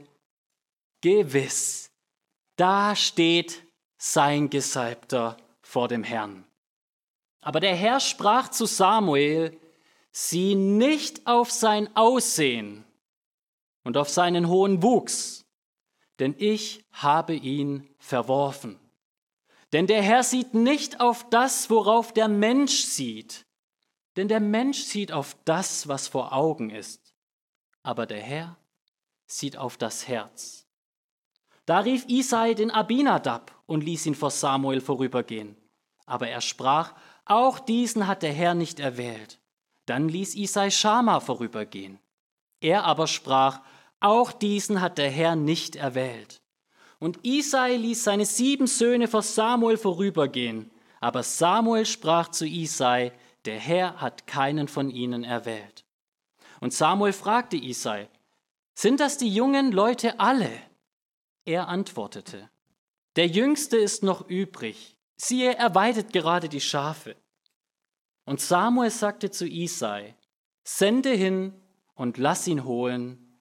Gewiss, 1.00 1.90
da 2.62 2.94
steht 2.94 3.64
sein 3.98 4.48
Gesalbter 4.48 5.36
vor 5.62 5.88
dem 5.88 6.04
Herrn. 6.04 6.44
Aber 7.40 7.58
der 7.58 7.74
Herr 7.74 7.98
sprach 7.98 8.50
zu 8.50 8.66
Samuel, 8.66 9.58
sieh 10.12 10.54
nicht 10.54 11.26
auf 11.26 11.50
sein 11.50 11.88
Aussehen 11.96 12.84
und 13.82 13.96
auf 13.96 14.08
seinen 14.08 14.46
hohen 14.46 14.80
Wuchs, 14.80 15.44
denn 16.20 16.36
ich 16.38 16.84
habe 16.92 17.34
ihn 17.34 17.92
verworfen. 17.98 18.78
Denn 19.72 19.88
der 19.88 20.00
Herr 20.00 20.22
sieht 20.22 20.54
nicht 20.54 21.00
auf 21.00 21.28
das, 21.30 21.68
worauf 21.68 22.12
der 22.12 22.28
Mensch 22.28 22.84
sieht, 22.84 23.44
denn 24.14 24.28
der 24.28 24.38
Mensch 24.38 24.84
sieht 24.84 25.10
auf 25.10 25.36
das, 25.44 25.88
was 25.88 26.06
vor 26.06 26.32
Augen 26.32 26.70
ist, 26.70 27.12
aber 27.82 28.06
der 28.06 28.20
Herr 28.20 28.56
sieht 29.26 29.56
auf 29.56 29.76
das 29.76 30.06
Herz. 30.06 30.61
Da 31.66 31.80
rief 31.80 32.04
Isai 32.08 32.54
den 32.54 32.70
Abinadab 32.70 33.52
und 33.66 33.84
ließ 33.84 34.06
ihn 34.06 34.14
vor 34.14 34.30
Samuel 34.30 34.80
vorübergehen. 34.80 35.56
Aber 36.06 36.28
er 36.28 36.40
sprach, 36.40 36.94
auch 37.24 37.60
diesen 37.60 38.06
hat 38.06 38.22
der 38.22 38.32
Herr 38.32 38.54
nicht 38.54 38.80
erwählt. 38.80 39.38
Dann 39.86 40.08
ließ 40.08 40.34
Isai 40.34 40.70
Schama 40.70 41.20
vorübergehen. 41.20 41.98
Er 42.60 42.84
aber 42.84 43.06
sprach, 43.06 43.60
auch 44.00 44.32
diesen 44.32 44.80
hat 44.80 44.98
der 44.98 45.10
Herr 45.10 45.36
nicht 45.36 45.76
erwählt. 45.76 46.42
Und 46.98 47.24
Isai 47.24 47.76
ließ 47.76 48.04
seine 48.04 48.26
sieben 48.26 48.66
Söhne 48.66 49.08
vor 49.08 49.22
Samuel 49.22 49.76
vorübergehen. 49.76 50.70
Aber 51.00 51.22
Samuel 51.22 51.86
sprach 51.86 52.28
zu 52.28 52.46
Isai, 52.46 53.12
der 53.44 53.58
Herr 53.58 54.00
hat 54.00 54.26
keinen 54.26 54.68
von 54.68 54.90
ihnen 54.90 55.24
erwählt. 55.24 55.84
Und 56.60 56.72
Samuel 56.72 57.12
fragte 57.12 57.56
Isai, 57.56 58.08
sind 58.74 59.00
das 59.00 59.18
die 59.18 59.32
jungen 59.32 59.72
Leute 59.72 60.20
alle? 60.20 60.50
Er 61.44 61.68
antwortete, 61.68 62.50
der 63.16 63.26
Jüngste 63.26 63.76
ist 63.76 64.02
noch 64.02 64.28
übrig. 64.28 64.96
Siehe, 65.16 65.54
er 65.56 65.74
weidet 65.74 66.12
gerade 66.12 66.48
die 66.48 66.60
Schafe. 66.60 67.16
Und 68.24 68.40
Samuel 68.40 68.90
sagte 68.90 69.30
zu 69.30 69.46
Isai, 69.46 70.14
sende 70.64 71.10
hin 71.10 71.52
und 71.94 72.16
lass 72.16 72.46
ihn 72.46 72.64
holen, 72.64 73.40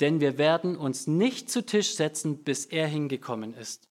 denn 0.00 0.20
wir 0.20 0.38
werden 0.38 0.76
uns 0.76 1.06
nicht 1.06 1.50
zu 1.50 1.64
Tisch 1.64 1.94
setzen, 1.94 2.42
bis 2.44 2.64
er 2.66 2.86
hingekommen 2.86 3.54
ist. 3.54 3.88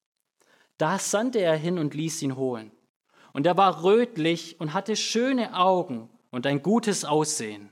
Da 0.78 0.98
sandte 0.98 1.40
er 1.40 1.56
hin 1.56 1.78
und 1.78 1.94
ließ 1.94 2.22
ihn 2.22 2.36
holen. 2.36 2.72
Und 3.34 3.46
er 3.46 3.58
war 3.58 3.84
rötlich 3.84 4.60
und 4.60 4.74
hatte 4.74 4.96
schöne 4.96 5.56
Augen 5.56 6.10
und 6.32 6.48
ein 6.48 6.64
gutes 6.64 7.06
Aussehen. 7.06 7.72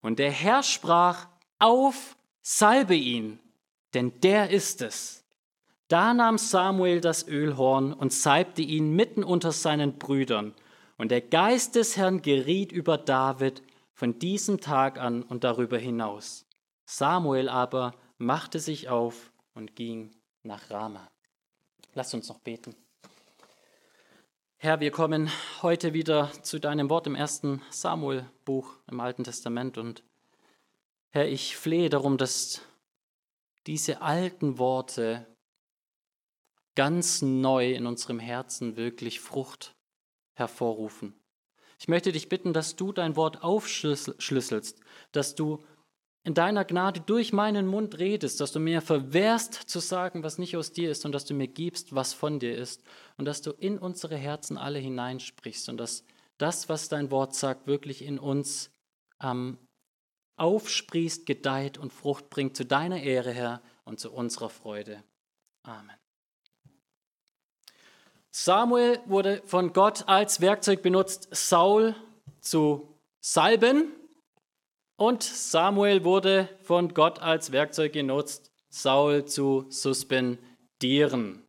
Und 0.00 0.18
der 0.18 0.30
Herr 0.30 0.62
sprach, 0.62 1.28
auf, 1.58 2.16
salbe 2.42 2.94
ihn, 2.94 3.40
denn 3.94 4.20
der 4.20 4.50
ist 4.50 4.82
es. 4.82 5.24
Da 5.88 6.12
nahm 6.12 6.36
Samuel 6.36 7.00
das 7.00 7.26
Ölhorn 7.26 7.92
und 7.92 8.12
salbte 8.12 8.62
ihn 8.62 8.94
mitten 8.94 9.24
unter 9.24 9.52
seinen 9.52 9.98
Brüdern. 9.98 10.54
Und 10.98 11.10
der 11.10 11.22
Geist 11.22 11.76
des 11.76 11.96
Herrn 11.96 12.20
geriet 12.20 12.72
über 12.72 12.98
David 12.98 13.62
von 13.94 14.18
diesem 14.18 14.60
Tag 14.60 14.98
an 14.98 15.22
und 15.22 15.44
darüber 15.44 15.78
hinaus. 15.78 16.46
Samuel 16.84 17.48
aber 17.48 17.94
machte 18.18 18.58
sich 18.58 18.88
auf 18.88 19.32
und 19.54 19.76
ging 19.76 20.10
nach 20.42 20.70
Rama. 20.70 21.08
Lass 21.94 22.12
uns 22.14 22.28
noch 22.28 22.38
beten. 22.38 22.74
Herr, 24.58 24.80
wir 24.80 24.90
kommen 24.90 25.30
heute 25.62 25.94
wieder 25.94 26.32
zu 26.42 26.58
deinem 26.58 26.90
Wort 26.90 27.06
im 27.06 27.14
ersten 27.14 27.62
Samuel-Buch 27.70 28.74
im 28.90 29.00
Alten 29.00 29.24
Testament. 29.24 29.78
Und 29.78 30.02
Herr, 31.10 31.28
ich 31.28 31.56
flehe 31.56 31.88
darum, 31.88 32.18
dass 32.18 32.62
diese 33.68 34.00
alten 34.00 34.58
Worte 34.58 35.26
ganz 36.74 37.20
neu 37.20 37.72
in 37.74 37.84
unserem 37.84 38.18
Herzen 38.18 38.78
wirklich 38.78 39.20
Frucht 39.20 39.76
hervorrufen. 40.34 41.12
Ich 41.78 41.86
möchte 41.86 42.10
dich 42.10 42.30
bitten, 42.30 42.54
dass 42.54 42.76
du 42.76 42.92
dein 42.92 43.14
Wort 43.14 43.42
aufschlüsselst, 43.42 44.80
dass 45.12 45.34
du 45.34 45.62
in 46.24 46.32
deiner 46.32 46.64
Gnade 46.64 47.00
durch 47.00 47.34
meinen 47.34 47.66
Mund 47.66 47.98
redest, 47.98 48.40
dass 48.40 48.52
du 48.52 48.58
mir 48.58 48.80
verwehrst 48.80 49.52
zu 49.52 49.80
sagen, 49.80 50.22
was 50.22 50.38
nicht 50.38 50.56
aus 50.56 50.72
dir 50.72 50.90
ist 50.90 51.04
und 51.04 51.12
dass 51.12 51.26
du 51.26 51.34
mir 51.34 51.48
gibst, 51.48 51.94
was 51.94 52.14
von 52.14 52.38
dir 52.38 52.56
ist 52.56 52.82
und 53.18 53.26
dass 53.26 53.42
du 53.42 53.50
in 53.50 53.78
unsere 53.78 54.16
Herzen 54.16 54.56
alle 54.56 54.78
hineinsprichst 54.78 55.68
und 55.68 55.76
dass 55.76 56.04
das, 56.38 56.70
was 56.70 56.88
dein 56.88 57.10
Wort 57.10 57.34
sagt, 57.34 57.66
wirklich 57.66 58.00
in 58.00 58.18
uns 58.18 58.70
ähm, 59.22 59.58
aufsprießt, 60.40 61.26
gedeiht 61.26 61.78
und 61.78 61.92
Frucht 61.92 62.30
bringt 62.30 62.56
zu 62.56 62.64
deiner 62.64 63.02
Ehre, 63.02 63.32
Herr, 63.32 63.62
und 63.84 64.00
zu 64.00 64.12
unserer 64.12 64.50
Freude. 64.50 65.02
Amen. 65.62 65.96
Samuel 68.30 69.00
wurde 69.06 69.42
von 69.46 69.72
Gott 69.72 70.06
als 70.06 70.40
Werkzeug 70.40 70.82
benutzt, 70.82 71.28
Saul 71.32 71.94
zu 72.40 72.94
salben 73.20 73.92
und 74.96 75.22
Samuel 75.22 76.04
wurde 76.04 76.48
von 76.62 76.92
Gott 76.94 77.20
als 77.20 77.52
Werkzeug 77.52 77.92
genutzt, 77.92 78.50
Saul 78.68 79.24
zu 79.24 79.66
suspendieren. 79.70 81.44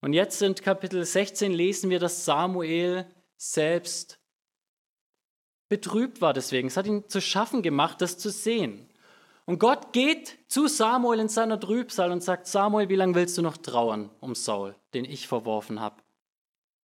Und 0.00 0.14
jetzt 0.14 0.42
in 0.42 0.54
Kapitel 0.54 1.04
16 1.04 1.52
lesen 1.52 1.90
wir, 1.90 2.00
dass 2.00 2.24
Samuel 2.24 3.06
selbst 3.36 4.18
betrübt 5.72 6.20
war 6.20 6.32
deswegen. 6.32 6.68
Es 6.68 6.76
hat 6.76 6.86
ihn 6.86 7.08
zu 7.08 7.20
schaffen 7.20 7.62
gemacht, 7.62 8.00
das 8.00 8.18
zu 8.18 8.30
sehen. 8.30 8.88
Und 9.44 9.58
Gott 9.58 9.92
geht 9.92 10.38
zu 10.48 10.68
Samuel 10.68 11.18
in 11.18 11.28
seiner 11.28 11.58
Trübsal 11.58 12.12
und 12.12 12.22
sagt, 12.22 12.46
Samuel, 12.46 12.88
wie 12.88 12.96
lange 12.96 13.14
willst 13.14 13.36
du 13.38 13.42
noch 13.42 13.56
trauern 13.56 14.10
um 14.20 14.34
Saul, 14.34 14.76
den 14.94 15.04
ich 15.04 15.26
verworfen 15.26 15.80
habe? 15.80 15.96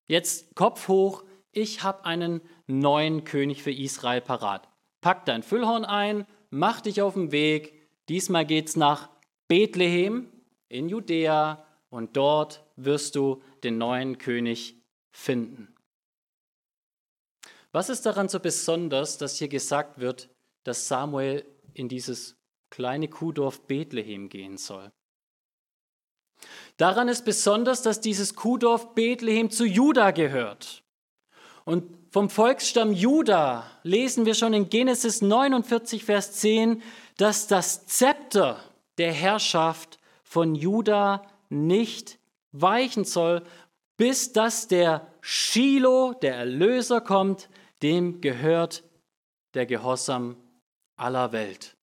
Jetzt 0.06 0.54
Kopf 0.54 0.88
hoch, 0.88 1.24
ich 1.52 1.82
habe 1.82 2.04
einen 2.04 2.40
neuen 2.66 3.24
König 3.24 3.62
für 3.62 3.72
Israel 3.72 4.20
parat 4.20 4.68
pack 5.06 5.24
dein 5.24 5.44
Füllhorn 5.44 5.84
ein, 5.84 6.26
mach 6.50 6.80
dich 6.80 7.00
auf 7.00 7.14
den 7.14 7.30
Weg. 7.30 7.88
Diesmal 8.08 8.44
geht's 8.44 8.74
nach 8.74 9.08
Bethlehem 9.46 10.26
in 10.68 10.88
Judäa 10.88 11.64
und 11.90 12.16
dort 12.16 12.64
wirst 12.74 13.14
du 13.14 13.40
den 13.62 13.78
neuen 13.78 14.18
König 14.18 14.82
finden. 15.12 15.75
Was 17.76 17.90
ist 17.90 18.06
daran 18.06 18.30
so 18.30 18.40
besonders, 18.40 19.18
dass 19.18 19.37
hier 19.37 19.49
gesagt 19.49 20.00
wird, 20.00 20.30
dass 20.64 20.88
Samuel 20.88 21.45
in 21.75 21.90
dieses 21.90 22.35
kleine 22.71 23.06
Kuhdorf 23.06 23.61
Bethlehem 23.66 24.30
gehen 24.30 24.56
soll? 24.56 24.90
Daran 26.78 27.09
ist 27.09 27.26
besonders, 27.26 27.83
dass 27.83 28.00
dieses 28.00 28.35
Kuhdorf 28.35 28.95
Bethlehem 28.95 29.50
zu 29.50 29.66
Juda 29.66 30.12
gehört. 30.12 30.85
Und 31.66 31.99
vom 32.11 32.30
Volksstamm 32.30 32.95
Juda 32.95 33.71
lesen 33.83 34.25
wir 34.25 34.33
schon 34.33 34.54
in 34.54 34.71
Genesis 34.71 35.21
49, 35.21 36.02
Vers 36.02 36.33
10, 36.33 36.83
dass 37.18 37.47
das 37.47 37.87
Zepter 37.87 38.59
der 38.97 39.12
Herrschaft 39.12 39.99
von 40.23 40.54
Juda 40.54 41.26
nicht 41.50 42.18
weichen 42.52 43.04
soll, 43.04 43.42
bis 43.99 44.33
dass 44.33 44.66
der 44.66 45.06
Shiloh, 45.21 46.14
der 46.14 46.37
Erlöser, 46.37 47.02
kommt, 47.02 47.50
dem 47.83 48.21
gehört 48.21 48.85
der 49.54 49.66
Gehorsam 49.66 50.37
aller 50.97 51.33
Welt. 51.33 51.76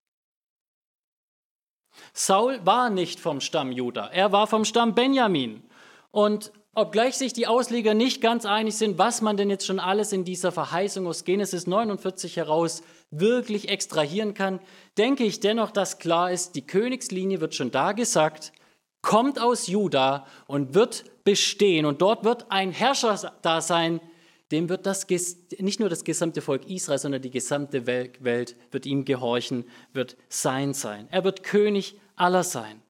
Saul 2.13 2.65
war 2.65 2.89
nicht 2.89 3.19
vom 3.19 3.39
Stamm 3.39 3.71
Juda, 3.71 4.07
er 4.07 4.31
war 4.31 4.47
vom 4.47 4.65
Stamm 4.65 4.95
Benjamin. 4.95 5.63
Und 6.11 6.51
Obgleich 6.75 7.17
sich 7.17 7.33
die 7.33 7.45
Ausleger 7.45 7.93
nicht 7.93 8.19
ganz 8.19 8.47
einig 8.47 8.75
sind, 8.75 8.97
was 8.97 9.21
man 9.21 9.37
denn 9.37 9.51
jetzt 9.51 9.67
schon 9.67 9.79
alles 9.79 10.11
in 10.11 10.23
dieser 10.23 10.51
Verheißung 10.51 11.05
aus 11.05 11.23
Genesis 11.23 11.67
49 11.67 12.35
heraus 12.35 12.81
wirklich 13.11 13.69
extrahieren 13.69 14.33
kann, 14.33 14.59
denke 14.97 15.23
ich 15.23 15.39
dennoch, 15.39 15.69
dass 15.69 15.99
klar 15.99 16.31
ist, 16.31 16.55
die 16.55 16.65
Königslinie 16.65 17.41
wird 17.41 17.53
schon 17.53 17.69
da 17.69 17.91
gesagt, 17.91 18.53
kommt 19.03 19.39
aus 19.39 19.67
Juda 19.67 20.25
und 20.47 20.73
wird 20.73 21.05
bestehen. 21.23 21.85
Und 21.85 22.01
dort 22.01 22.23
wird 22.23 22.49
ein 22.49 22.71
Herrscher 22.71 23.33
da 23.43 23.61
sein, 23.61 24.01
dem 24.53 24.69
wird 24.69 24.85
das, 24.85 25.07
nicht 25.57 25.79
nur 25.79 25.89
das 25.89 26.03
gesamte 26.03 26.41
Volk 26.41 26.69
Israel, 26.69 26.99
sondern 26.99 27.21
die 27.21 27.31
gesamte 27.31 27.87
Welt 27.87 28.55
wird 28.71 28.85
ihm 28.85 29.03
gehorchen, 29.03 29.65
wird 29.91 30.15
sein 30.29 30.73
sein. 30.73 31.07
Er 31.11 31.23
wird 31.23 31.43
König 31.43 31.99
aller 32.15 32.43
sein. 32.43 32.81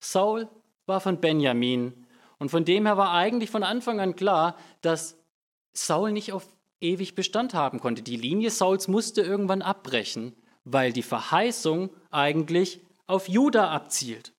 Saul 0.00 0.48
war 0.86 1.00
von 1.00 1.20
Benjamin 1.20 2.06
und 2.38 2.50
von 2.50 2.64
dem 2.64 2.86
her 2.86 2.96
war 2.96 3.12
eigentlich 3.12 3.50
von 3.50 3.62
Anfang 3.62 4.00
an 4.00 4.16
klar, 4.16 4.56
dass 4.80 5.18
Saul 5.74 6.10
nicht 6.12 6.32
auf 6.32 6.46
ewig 6.80 7.14
Bestand 7.14 7.52
haben 7.52 7.78
konnte. 7.78 8.02
Die 8.02 8.16
Linie 8.16 8.50
Sauls 8.50 8.88
musste 8.88 9.20
irgendwann 9.20 9.60
abbrechen, 9.62 10.34
weil 10.64 10.92
die 10.92 11.02
Verheißung 11.02 11.90
eigentlich 12.10 12.80
auf 13.06 13.28
Juda 13.28 13.70
abzielt. 13.70 14.32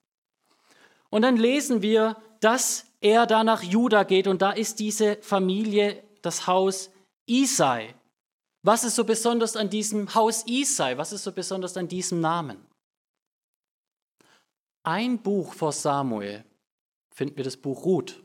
Und 1.10 1.22
dann 1.22 1.38
lesen 1.38 1.82
wir, 1.82 2.18
dass 2.40 2.86
er 3.02 3.28
da 3.28 3.44
nach 3.44 3.62
Juda 3.62 4.04
geht 4.04 4.28
und 4.28 4.42
da 4.42 4.52
ist 4.52 4.80
diese 4.80 5.18
Familie, 5.22 6.04
das 6.22 6.48
Haus 6.48 6.90
Isai. 7.28 7.94
Was 8.64 8.84
ist 8.84 8.96
so 8.96 9.04
besonders 9.04 9.56
an 9.56 9.70
diesem 9.70 10.14
Haus 10.14 10.46
Isai? 10.48 10.98
Was 10.98 11.14
ist 11.14 11.24
so 11.24 11.32
besonders 11.32 11.78
an 11.78 11.88
diesem 11.88 12.20
Namen? 12.20 12.66
Ein 14.84 15.22
Buch 15.22 15.54
vor 15.54 15.72
Samuel 15.72 16.44
finden 17.14 17.38
wir 17.38 17.44
das 17.44 17.58
Buch 17.58 17.86
Ruth. 17.86 18.22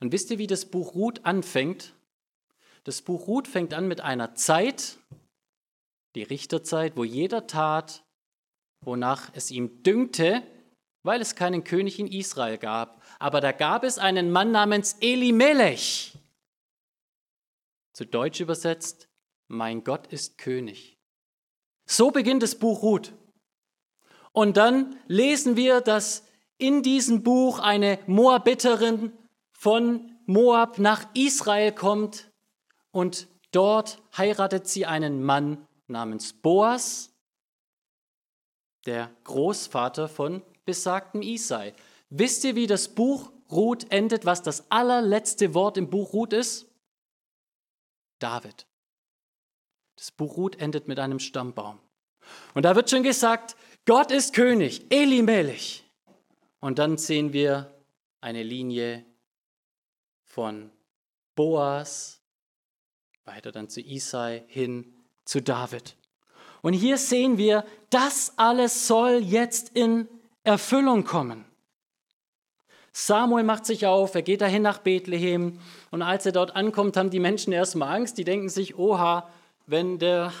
Und 0.00 0.12
wisst 0.12 0.30
ihr, 0.30 0.38
wie 0.38 0.46
das 0.46 0.64
Buch 0.64 0.94
Ruth 0.94 1.24
anfängt? 1.24 1.94
Das 2.84 3.02
Buch 3.02 3.26
Ruth 3.26 3.48
fängt 3.48 3.74
an 3.74 3.88
mit 3.88 4.00
einer 4.00 4.34
Zeit, 4.34 4.98
die 6.14 6.22
Richterzeit, 6.22 6.96
wo 6.96 7.04
jeder 7.04 7.46
tat, 7.46 8.04
wonach 8.84 9.30
es 9.34 9.50
ihm 9.50 9.82
dünkte, 9.82 10.42
weil 11.02 11.20
es 11.20 11.34
keinen 11.34 11.64
König 11.64 11.98
in 11.98 12.06
Israel 12.06 12.58
gab. 12.58 13.02
Aber 13.18 13.40
da 13.40 13.52
gab 13.52 13.84
es 13.84 13.98
einen 13.98 14.30
Mann 14.30 14.50
namens 14.50 14.96
Elimelech. 15.00 16.17
Zu 17.98 18.06
Deutsch 18.06 18.38
übersetzt, 18.38 19.08
mein 19.48 19.82
Gott 19.82 20.06
ist 20.06 20.38
König. 20.38 21.00
So 21.84 22.12
beginnt 22.12 22.44
das 22.44 22.54
Buch 22.54 22.80
Ruth. 22.82 23.12
Und 24.30 24.56
dann 24.56 25.00
lesen 25.08 25.56
wir, 25.56 25.80
dass 25.80 26.22
in 26.58 26.84
diesem 26.84 27.24
Buch 27.24 27.58
eine 27.58 27.98
Moabiterin 28.06 29.12
von 29.50 30.16
Moab 30.26 30.78
nach 30.78 31.12
Israel 31.14 31.72
kommt 31.72 32.30
und 32.92 33.26
dort 33.50 34.00
heiratet 34.16 34.68
sie 34.68 34.86
einen 34.86 35.24
Mann 35.24 35.66
namens 35.88 36.32
Boas, 36.32 37.10
der 38.86 39.10
Großvater 39.24 40.08
von 40.08 40.44
besagtem 40.64 41.20
Isai. 41.20 41.74
Wisst 42.10 42.44
ihr, 42.44 42.54
wie 42.54 42.68
das 42.68 42.86
Buch 42.94 43.32
Ruth 43.50 43.90
endet, 43.90 44.24
was 44.24 44.44
das 44.44 44.70
allerletzte 44.70 45.52
Wort 45.52 45.76
im 45.76 45.90
Buch 45.90 46.12
Ruth 46.12 46.32
ist? 46.32 46.67
David. 48.18 48.66
Das 49.96 50.10
Buch 50.10 50.36
Ruth 50.36 50.56
endet 50.60 50.88
mit 50.88 50.98
einem 50.98 51.18
Stammbaum. 51.18 51.80
Und 52.54 52.62
da 52.64 52.76
wird 52.76 52.90
schon 52.90 53.02
gesagt, 53.02 53.56
Gott 53.84 54.10
ist 54.10 54.34
König, 54.34 54.86
Elimelech. 54.90 55.84
Und 56.60 56.78
dann 56.78 56.98
sehen 56.98 57.32
wir 57.32 57.74
eine 58.20 58.42
Linie 58.42 59.04
von 60.24 60.70
Boas, 61.34 62.20
weiter 63.24 63.52
dann 63.52 63.68
zu 63.68 63.80
Isai, 63.80 64.44
hin 64.48 64.94
zu 65.24 65.40
David. 65.40 65.96
Und 66.62 66.72
hier 66.72 66.98
sehen 66.98 67.38
wir, 67.38 67.64
das 67.90 68.34
alles 68.36 68.86
soll 68.86 69.18
jetzt 69.18 69.70
in 69.70 70.08
Erfüllung 70.42 71.04
kommen. 71.04 71.44
Samuel 73.00 73.44
macht 73.44 73.64
sich 73.64 73.86
auf, 73.86 74.16
er 74.16 74.22
geht 74.22 74.40
dahin 74.40 74.62
nach 74.62 74.78
Bethlehem 74.78 75.60
und 75.92 76.02
als 76.02 76.26
er 76.26 76.32
dort 76.32 76.56
ankommt, 76.56 76.96
haben 76.96 77.10
die 77.10 77.20
Menschen 77.20 77.52
erstmal 77.52 77.94
Angst. 77.94 78.18
Die 78.18 78.24
denken 78.24 78.48
sich, 78.48 78.76
oha, 78.76 79.30
wenn 79.66 80.00
der 80.00 80.32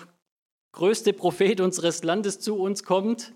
größte 0.72 1.12
Prophet 1.12 1.60
unseres 1.60 2.02
Landes 2.02 2.40
zu 2.40 2.58
uns 2.58 2.82
kommt, 2.82 3.32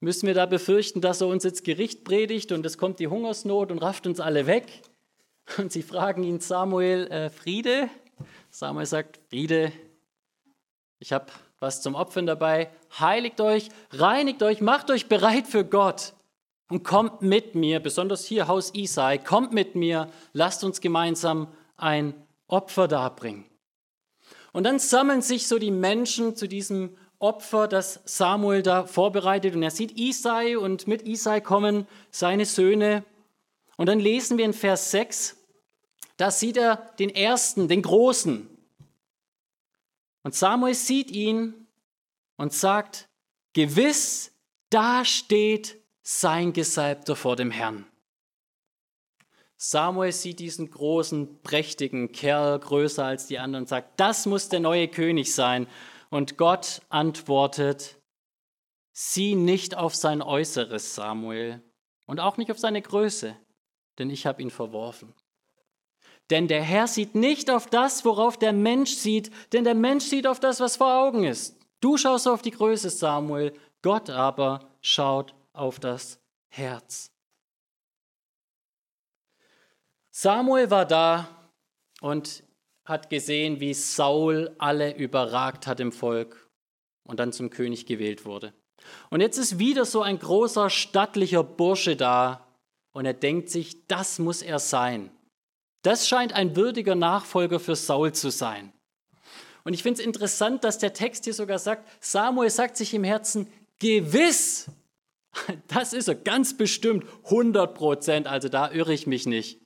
müssen 0.00 0.26
wir 0.26 0.34
da 0.34 0.46
befürchten, 0.46 1.00
dass 1.00 1.20
er 1.20 1.28
uns 1.28 1.44
jetzt 1.44 1.62
Gericht 1.62 2.02
predigt 2.02 2.50
und 2.50 2.66
es 2.66 2.76
kommt 2.76 2.98
die 2.98 3.06
Hungersnot 3.06 3.70
und 3.70 3.78
rafft 3.78 4.08
uns 4.08 4.18
alle 4.18 4.48
weg. 4.48 4.66
Und 5.56 5.70
sie 5.70 5.82
fragen 5.82 6.24
ihn, 6.24 6.40
Samuel, 6.40 7.06
äh, 7.12 7.30
Friede? 7.30 7.88
Samuel 8.50 8.86
sagt, 8.86 9.20
Friede, 9.28 9.70
ich 10.98 11.12
habe 11.12 11.26
was 11.60 11.80
zum 11.80 11.94
Opfern 11.94 12.26
dabei. 12.26 12.70
Heiligt 12.98 13.40
euch, 13.40 13.68
reinigt 13.92 14.42
euch, 14.42 14.60
macht 14.60 14.90
euch 14.90 15.06
bereit 15.06 15.46
für 15.46 15.64
Gott 15.64 16.12
und 16.68 16.82
kommt 16.82 17.22
mit 17.22 17.54
mir, 17.54 17.80
besonders 17.80 18.24
hier 18.24 18.48
Haus 18.48 18.74
Isai, 18.74 19.18
kommt 19.18 19.52
mit 19.52 19.74
mir, 19.74 20.10
lasst 20.32 20.64
uns 20.64 20.80
gemeinsam 20.80 21.48
ein 21.76 22.14
Opfer 22.46 22.88
darbringen. 22.88 23.44
Und 24.52 24.64
dann 24.64 24.78
sammeln 24.78 25.20
sich 25.20 25.48
so 25.48 25.58
die 25.58 25.70
Menschen 25.70 26.36
zu 26.36 26.46
diesem 26.46 26.96
Opfer, 27.18 27.68
das 27.68 28.00
Samuel 28.04 28.62
da 28.62 28.86
vorbereitet. 28.86 29.54
Und 29.54 29.62
er 29.62 29.70
sieht 29.70 29.98
Isai 29.98 30.56
und 30.56 30.86
mit 30.86 31.06
Isai 31.06 31.40
kommen 31.40 31.86
seine 32.10 32.44
Söhne. 32.44 33.04
Und 33.76 33.86
dann 33.86 33.98
lesen 33.98 34.38
wir 34.38 34.44
in 34.44 34.52
Vers 34.52 34.90
6, 34.90 35.36
da 36.16 36.30
sieht 36.30 36.56
er 36.56 36.76
den 36.98 37.10
ersten, 37.10 37.66
den 37.66 37.82
großen. 37.82 38.48
Und 40.22 40.34
Samuel 40.34 40.74
sieht 40.74 41.10
ihn 41.10 41.66
und 42.36 42.52
sagt, 42.52 43.08
gewiss, 43.52 44.32
da 44.70 45.04
steht 45.04 45.83
sein 46.04 46.52
Gesalbter 46.52 47.16
vor 47.16 47.34
dem 47.34 47.50
Herrn. 47.50 47.86
Samuel 49.56 50.12
sieht 50.12 50.38
diesen 50.38 50.70
großen, 50.70 51.40
prächtigen 51.40 52.12
Kerl, 52.12 52.58
größer 52.58 53.04
als 53.04 53.26
die 53.26 53.38
anderen, 53.38 53.64
und 53.64 53.68
sagt, 53.68 53.98
das 53.98 54.26
muss 54.26 54.50
der 54.50 54.60
neue 54.60 54.88
König 54.88 55.34
sein. 55.34 55.66
Und 56.10 56.36
Gott 56.36 56.82
antwortet, 56.90 57.96
sieh 58.92 59.34
nicht 59.34 59.76
auf 59.76 59.94
sein 59.94 60.20
Äußeres, 60.20 60.94
Samuel, 60.94 61.62
und 62.06 62.20
auch 62.20 62.36
nicht 62.36 62.50
auf 62.50 62.58
seine 62.58 62.82
Größe, 62.82 63.34
denn 63.98 64.10
ich 64.10 64.26
habe 64.26 64.42
ihn 64.42 64.50
verworfen. 64.50 65.14
Denn 66.28 66.48
der 66.48 66.62
Herr 66.62 66.86
sieht 66.86 67.14
nicht 67.14 67.50
auf 67.50 67.66
das, 67.66 68.04
worauf 68.04 68.38
der 68.38 68.52
Mensch 68.52 68.94
sieht, 68.94 69.30
denn 69.54 69.64
der 69.64 69.74
Mensch 69.74 70.04
sieht 70.04 70.26
auf 70.26 70.40
das, 70.40 70.60
was 70.60 70.76
vor 70.76 70.94
Augen 70.94 71.24
ist. 71.24 71.56
Du 71.80 71.96
schaust 71.96 72.28
auf 72.28 72.42
die 72.42 72.50
Größe, 72.50 72.90
Samuel, 72.90 73.54
Gott 73.80 74.10
aber 74.10 74.70
schaut 74.80 75.34
auf 75.54 75.80
das 75.80 76.20
Herz. 76.48 77.10
Samuel 80.10 80.70
war 80.70 80.84
da 80.84 81.28
und 82.00 82.44
hat 82.84 83.08
gesehen, 83.08 83.60
wie 83.60 83.74
Saul 83.74 84.54
alle 84.58 84.94
überragt 84.94 85.66
hat 85.66 85.80
im 85.80 85.90
Volk 85.90 86.50
und 87.04 87.18
dann 87.18 87.32
zum 87.32 87.50
König 87.50 87.86
gewählt 87.86 88.24
wurde. 88.24 88.52
Und 89.10 89.20
jetzt 89.20 89.38
ist 89.38 89.58
wieder 89.58 89.84
so 89.84 90.02
ein 90.02 90.18
großer 90.18 90.68
stattlicher 90.68 91.42
Bursche 91.42 91.96
da 91.96 92.46
und 92.92 93.06
er 93.06 93.14
denkt 93.14 93.48
sich, 93.48 93.86
das 93.86 94.18
muss 94.18 94.42
er 94.42 94.58
sein. 94.58 95.10
Das 95.82 96.08
scheint 96.08 96.32
ein 96.32 96.56
würdiger 96.56 96.94
Nachfolger 96.94 97.58
für 97.58 97.76
Saul 97.76 98.12
zu 98.12 98.30
sein. 98.30 98.72
Und 99.64 99.72
ich 99.72 99.82
finde 99.82 100.00
es 100.00 100.06
interessant, 100.06 100.62
dass 100.64 100.78
der 100.78 100.92
Text 100.92 101.24
hier 101.24 101.34
sogar 101.34 101.58
sagt, 101.58 101.88
Samuel 102.04 102.50
sagt 102.50 102.76
sich 102.76 102.92
im 102.92 103.04
Herzen, 103.04 103.50
gewiss, 103.78 104.70
das 105.68 105.92
ist 105.92 106.08
er 106.08 106.14
ganz 106.14 106.56
bestimmt, 106.56 107.04
100 107.24 107.74
Prozent, 107.74 108.26
also 108.26 108.48
da 108.48 108.70
irre 108.70 108.92
ich 108.92 109.06
mich 109.06 109.26
nicht. 109.26 109.60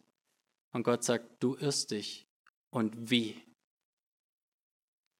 Und 0.72 0.82
Gott 0.82 1.04
sagt, 1.04 1.42
du 1.42 1.56
irrst 1.56 1.90
dich. 1.90 2.26
Und 2.70 3.10
wie? 3.10 3.42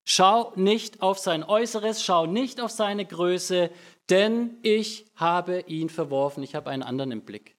Schau 0.05 0.53
nicht 0.57 1.03
auf 1.03 1.19
sein 1.19 1.45
Äußeres, 1.45 2.03
schau 2.03 2.27
nicht 2.27 2.61
auf 2.61 2.71
seine 2.71 3.05
Größe, 3.05 3.71
denn 4.09 4.57
ich 4.63 5.07
habe 5.15 5.61
ihn 5.67 5.91
verworfen, 5.91 6.43
ich 6.43 6.55
habe 6.55 6.71
einen 6.71 6.83
anderen 6.83 7.13
im 7.13 7.23
Blick. 7.23 7.57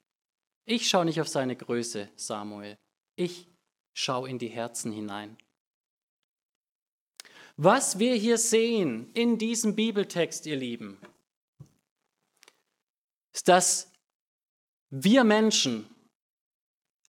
Ich 0.64 0.88
schaue 0.88 1.04
nicht 1.04 1.20
auf 1.20 1.28
seine 1.28 1.56
Größe, 1.56 2.08
Samuel. 2.16 2.76
Ich 3.16 3.48
schaue 3.92 4.28
in 4.28 4.38
die 4.38 4.48
Herzen 4.48 4.92
hinein. 4.92 5.36
Was 7.56 7.98
wir 7.98 8.14
hier 8.14 8.38
sehen 8.38 9.10
in 9.14 9.36
diesem 9.36 9.76
Bibeltext, 9.76 10.46
ihr 10.46 10.56
Lieben, 10.56 10.98
ist, 13.34 13.48
dass 13.48 13.92
wir 14.90 15.24
Menschen 15.24 15.88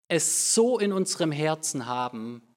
es 0.08 0.54
so 0.54 0.78
in 0.78 0.92
unserem 0.92 1.32
Herzen 1.32 1.86
haben, 1.86 2.54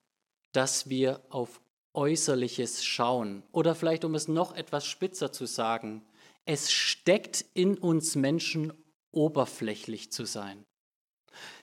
dass 0.53 0.89
wir 0.89 1.21
auf 1.29 1.61
Äußerliches 1.93 2.83
schauen. 2.83 3.43
Oder 3.51 3.75
vielleicht, 3.75 4.05
um 4.05 4.15
es 4.15 4.27
noch 4.27 4.55
etwas 4.55 4.85
spitzer 4.85 5.31
zu 5.31 5.45
sagen, 5.45 6.05
es 6.45 6.71
steckt 6.71 7.45
in 7.53 7.77
uns 7.77 8.15
Menschen, 8.15 8.73
oberflächlich 9.11 10.11
zu 10.11 10.25
sein. 10.25 10.65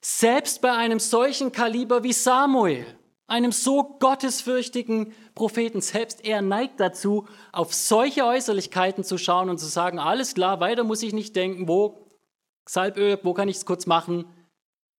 Selbst 0.00 0.62
bei 0.62 0.72
einem 0.72 1.00
solchen 1.00 1.52
Kaliber 1.52 2.02
wie 2.04 2.12
Samuel, 2.12 2.86
einem 3.30 3.52
so 3.52 3.84
gottesfürchtigen 4.00 5.14
Propheten, 5.34 5.80
selbst 5.80 6.24
er 6.24 6.42
neigt 6.42 6.80
dazu, 6.80 7.28
auf 7.52 7.72
solche 7.72 8.24
Äußerlichkeiten 8.24 9.04
zu 9.04 9.18
schauen 9.18 9.48
und 9.48 9.58
zu 9.58 9.66
sagen, 9.66 9.98
alles 9.98 10.34
klar, 10.34 10.60
weiter 10.60 10.82
muss 10.82 11.02
ich 11.02 11.12
nicht 11.12 11.36
denken, 11.36 11.68
wo 11.68 12.10
Salböl, 12.68 13.18
wo 13.22 13.32
kann 13.32 13.48
ich 13.48 13.56
es 13.56 13.66
kurz 13.66 13.86
machen? 13.86 14.26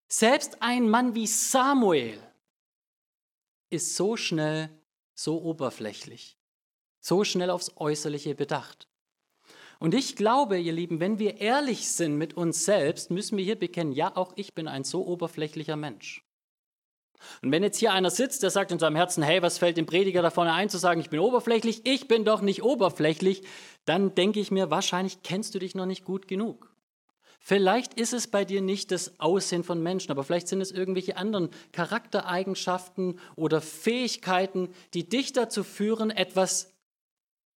Selbst 0.08 0.62
ein 0.62 0.88
Mann 0.88 1.14
wie 1.14 1.26
Samuel 1.26 2.18
ist 3.68 3.96
so 3.96 4.16
schnell, 4.16 4.70
so 5.14 5.42
oberflächlich, 5.42 6.38
so 7.00 7.24
schnell 7.24 7.50
aufs 7.50 7.72
Äußerliche 7.76 8.34
bedacht. 8.34 8.88
Und 9.80 9.94
ich 9.94 10.14
glaube, 10.14 10.58
ihr 10.58 10.72
Lieben, 10.72 11.00
wenn 11.00 11.18
wir 11.18 11.40
ehrlich 11.40 11.90
sind 11.90 12.16
mit 12.16 12.34
uns 12.34 12.64
selbst, 12.64 13.10
müssen 13.10 13.38
wir 13.38 13.44
hier 13.44 13.58
bekennen, 13.58 13.92
ja, 13.92 14.16
auch 14.16 14.32
ich 14.36 14.54
bin 14.54 14.68
ein 14.68 14.84
so 14.84 15.04
oberflächlicher 15.06 15.76
Mensch. 15.76 16.24
Und 17.42 17.52
wenn 17.52 17.62
jetzt 17.62 17.78
hier 17.78 17.92
einer 17.92 18.10
sitzt, 18.10 18.42
der 18.42 18.50
sagt 18.50 18.72
in 18.72 18.78
seinem 18.78 18.96
Herzen, 18.96 19.22
hey, 19.22 19.42
was 19.42 19.58
fällt 19.58 19.76
dem 19.76 19.86
Prediger 19.86 20.22
davon 20.22 20.48
ein 20.48 20.68
zu 20.68 20.78
sagen, 20.78 21.00
ich 21.00 21.10
bin 21.10 21.20
oberflächlich, 21.20 21.86
ich 21.86 22.08
bin 22.08 22.24
doch 22.24 22.40
nicht 22.40 22.62
oberflächlich, 22.62 23.42
dann 23.84 24.14
denke 24.14 24.40
ich 24.40 24.50
mir, 24.50 24.70
wahrscheinlich 24.70 25.22
kennst 25.22 25.54
du 25.54 25.58
dich 25.58 25.74
noch 25.74 25.86
nicht 25.86 26.04
gut 26.04 26.28
genug. 26.28 26.70
Vielleicht 27.42 27.94
ist 27.94 28.12
es 28.12 28.26
bei 28.26 28.44
dir 28.44 28.60
nicht 28.60 28.90
das 28.90 29.18
Aussehen 29.18 29.64
von 29.64 29.82
Menschen, 29.82 30.10
aber 30.12 30.24
vielleicht 30.24 30.48
sind 30.48 30.60
es 30.60 30.70
irgendwelche 30.70 31.16
anderen 31.16 31.48
Charaktereigenschaften 31.72 33.18
oder 33.34 33.62
Fähigkeiten, 33.62 34.68
die 34.92 35.08
dich 35.08 35.32
dazu 35.32 35.64
führen, 35.64 36.10
etwas 36.10 36.74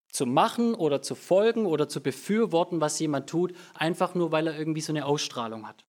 zu 0.09 0.25
machen 0.25 0.75
oder 0.75 1.03
zu 1.03 1.14
folgen 1.16 1.66
oder 1.66 1.88
zu 1.88 2.01
befürworten, 2.01 2.81
was 2.81 3.01
jemand 3.01 3.29
tut, 3.29 3.55
einfach 3.75 4.14
nur, 4.14 4.31
weil 4.31 4.46
er 4.46 4.57
irgendwie 4.57 4.83
so 4.83 4.92
eine 4.92 5.05
Ausstrahlung 5.05 5.66
hat. 5.66 5.85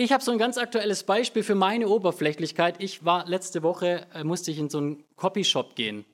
Ich 0.00 0.12
habe 0.12 0.22
so 0.22 0.30
ein 0.30 0.38
ganz 0.38 0.58
aktuelles 0.58 1.02
Beispiel 1.02 1.42
für 1.42 1.56
meine 1.56 1.88
Oberflächlichkeit. 1.88 2.76
Ich 2.78 3.04
war 3.04 3.26
letzte 3.26 3.64
Woche, 3.64 4.06
äh, 4.14 4.22
musste 4.22 4.52
ich 4.52 4.58
in 4.60 4.70
so 4.70 4.78
einen 4.78 5.02
Copyshop 5.16 5.74
gehen. 5.74 6.04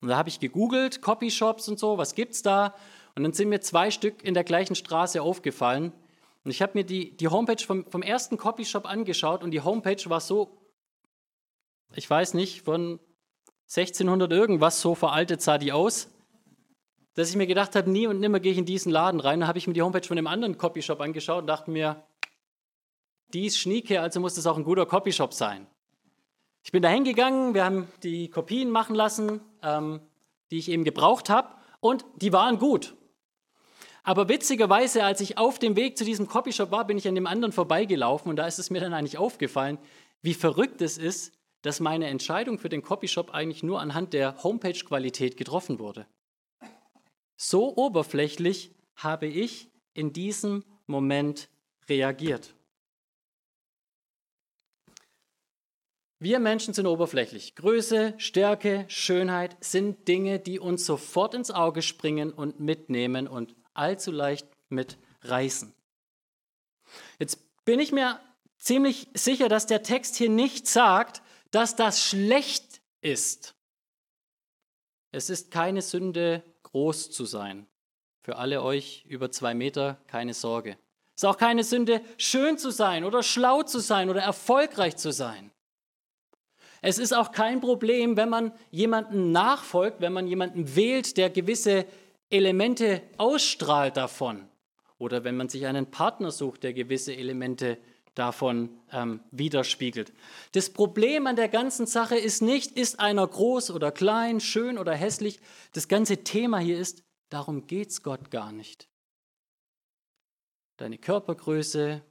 Und 0.00 0.08
da 0.08 0.16
habe 0.16 0.28
ich 0.28 0.40
gegoogelt, 0.40 1.00
Copyshops 1.00 1.68
und 1.68 1.78
so, 1.78 1.96
was 1.96 2.16
gibt's 2.16 2.42
da? 2.42 2.74
Und 3.14 3.22
dann 3.22 3.32
sind 3.32 3.48
mir 3.48 3.60
zwei 3.60 3.92
Stück 3.92 4.24
in 4.24 4.34
der 4.34 4.42
gleichen 4.42 4.74
Straße 4.74 5.22
aufgefallen. 5.22 5.92
Und 6.42 6.50
ich 6.50 6.60
habe 6.60 6.72
mir 6.74 6.82
die, 6.82 7.16
die 7.16 7.28
Homepage 7.28 7.64
vom, 7.64 7.88
vom 7.88 8.02
ersten 8.02 8.36
Copyshop 8.36 8.84
angeschaut 8.84 9.44
und 9.44 9.52
die 9.52 9.60
Homepage 9.60 10.10
war 10.10 10.20
so, 10.20 10.58
ich 11.94 12.10
weiß 12.10 12.34
nicht, 12.34 12.62
von 12.62 12.98
1600 13.68 14.32
irgendwas, 14.32 14.80
so 14.80 14.96
veraltet 14.96 15.40
sah 15.40 15.56
die 15.56 15.70
aus, 15.70 16.08
dass 17.14 17.30
ich 17.30 17.36
mir 17.36 17.46
gedacht 17.46 17.76
habe, 17.76 17.88
nie 17.88 18.08
und 18.08 18.18
nimmer 18.18 18.40
gehe 18.40 18.50
ich 18.50 18.58
in 18.58 18.64
diesen 18.64 18.90
Laden 18.90 19.20
rein. 19.20 19.38
Dann 19.38 19.48
habe 19.48 19.58
ich 19.58 19.68
mir 19.68 19.74
die 19.74 19.82
Homepage 19.82 20.08
von 20.08 20.16
dem 20.16 20.26
anderen 20.26 20.58
Copyshop 20.58 21.00
angeschaut 21.00 21.42
und 21.42 21.46
dachte 21.46 21.70
mir, 21.70 22.02
die 23.34 23.46
ist 23.46 23.58
schnieke, 23.58 24.00
also 24.00 24.20
muss 24.20 24.34
das 24.34 24.46
auch 24.46 24.56
ein 24.56 24.64
guter 24.64 24.86
Copyshop 24.86 25.32
sein. 25.34 25.66
Ich 26.62 26.72
bin 26.72 26.82
da 26.82 26.88
hingegangen, 26.88 27.54
wir 27.54 27.64
haben 27.64 27.88
die 28.02 28.28
Kopien 28.28 28.70
machen 28.70 28.94
lassen, 28.94 29.40
ähm, 29.62 30.00
die 30.50 30.58
ich 30.58 30.68
eben 30.70 30.84
gebraucht 30.84 31.30
habe, 31.30 31.48
und 31.80 32.04
die 32.16 32.32
waren 32.32 32.58
gut. 32.58 32.94
Aber 34.02 34.28
witzigerweise, 34.28 35.04
als 35.04 35.20
ich 35.20 35.38
auf 35.38 35.58
dem 35.58 35.76
Weg 35.76 35.96
zu 35.96 36.04
diesem 36.04 36.26
Copyshop 36.26 36.70
war, 36.70 36.86
bin 36.86 36.98
ich 36.98 37.08
an 37.08 37.14
dem 37.14 37.26
anderen 37.26 37.52
vorbeigelaufen 37.52 38.30
und 38.30 38.36
da 38.36 38.46
ist 38.46 38.58
es 38.58 38.70
mir 38.70 38.80
dann 38.80 38.94
eigentlich 38.94 39.18
aufgefallen, 39.18 39.78
wie 40.22 40.34
verrückt 40.34 40.82
es 40.82 40.98
ist, 40.98 41.32
dass 41.62 41.80
meine 41.80 42.06
Entscheidung 42.06 42.58
für 42.58 42.68
den 42.68 42.82
Copyshop 42.82 43.30
eigentlich 43.30 43.62
nur 43.62 43.80
anhand 43.80 44.12
der 44.12 44.42
Homepage-Qualität 44.42 45.36
getroffen 45.36 45.78
wurde. 45.78 46.06
So 47.36 47.76
oberflächlich 47.76 48.74
habe 48.96 49.26
ich 49.26 49.70
in 49.92 50.12
diesem 50.12 50.64
Moment 50.86 51.48
reagiert. 51.88 52.54
Wir 56.22 56.38
Menschen 56.38 56.74
sind 56.74 56.86
oberflächlich. 56.86 57.54
Größe, 57.54 58.12
Stärke, 58.18 58.84
Schönheit 58.88 59.56
sind 59.60 60.06
Dinge, 60.06 60.38
die 60.38 60.60
uns 60.60 60.84
sofort 60.84 61.32
ins 61.32 61.50
Auge 61.50 61.80
springen 61.80 62.30
und 62.30 62.60
mitnehmen 62.60 63.26
und 63.26 63.56
allzu 63.72 64.10
leicht 64.10 64.46
mitreißen. 64.68 65.72
Jetzt 67.18 67.38
bin 67.64 67.80
ich 67.80 67.90
mir 67.90 68.20
ziemlich 68.58 69.08
sicher, 69.14 69.48
dass 69.48 69.64
der 69.64 69.82
Text 69.82 70.16
hier 70.16 70.28
nicht 70.28 70.66
sagt, 70.66 71.22
dass 71.52 71.74
das 71.74 72.04
schlecht 72.04 72.82
ist. 73.00 73.54
Es 75.12 75.30
ist 75.30 75.50
keine 75.50 75.80
Sünde, 75.80 76.42
groß 76.64 77.10
zu 77.12 77.24
sein. 77.24 77.66
Für 78.20 78.36
alle 78.36 78.62
euch 78.62 79.06
über 79.08 79.32
zwei 79.32 79.54
Meter 79.54 79.98
keine 80.06 80.34
Sorge. 80.34 80.76
Es 81.16 81.22
ist 81.22 81.24
auch 81.24 81.38
keine 81.38 81.64
Sünde, 81.64 82.02
schön 82.18 82.58
zu 82.58 82.70
sein 82.70 83.04
oder 83.04 83.22
schlau 83.22 83.62
zu 83.62 83.78
sein 83.78 84.10
oder 84.10 84.20
erfolgreich 84.20 84.98
zu 84.98 85.12
sein. 85.12 85.50
Es 86.82 86.98
ist 86.98 87.12
auch 87.12 87.32
kein 87.32 87.60
Problem, 87.60 88.16
wenn 88.16 88.28
man 88.28 88.52
jemanden 88.70 89.32
nachfolgt, 89.32 90.00
wenn 90.00 90.12
man 90.12 90.26
jemanden 90.26 90.74
wählt, 90.74 91.16
der 91.16 91.30
gewisse 91.30 91.86
Elemente 92.30 93.02
ausstrahlt 93.18 93.96
davon. 93.96 94.48
Oder 94.98 95.24
wenn 95.24 95.36
man 95.36 95.48
sich 95.48 95.66
einen 95.66 95.90
Partner 95.90 96.30
sucht, 96.30 96.62
der 96.62 96.72
gewisse 96.72 97.14
Elemente 97.14 97.78
davon 98.14 98.70
ähm, 98.92 99.20
widerspiegelt. 99.30 100.12
Das 100.52 100.70
Problem 100.70 101.26
an 101.26 101.36
der 101.36 101.48
ganzen 101.48 101.86
Sache 101.86 102.16
ist 102.16 102.42
nicht, 102.42 102.72
ist 102.72 103.00
einer 103.00 103.26
groß 103.26 103.70
oder 103.70 103.92
klein, 103.92 104.40
schön 104.40 104.78
oder 104.78 104.94
hässlich. 104.94 105.40
Das 105.72 105.88
ganze 105.88 106.18
Thema 106.18 106.58
hier 106.58 106.78
ist, 106.78 107.02
darum 107.28 107.66
geht 107.66 107.90
es 107.90 108.02
Gott 108.02 108.30
gar 108.30 108.52
nicht. 108.52 108.88
Deine 110.76 110.98
Körpergröße, 110.98 112.02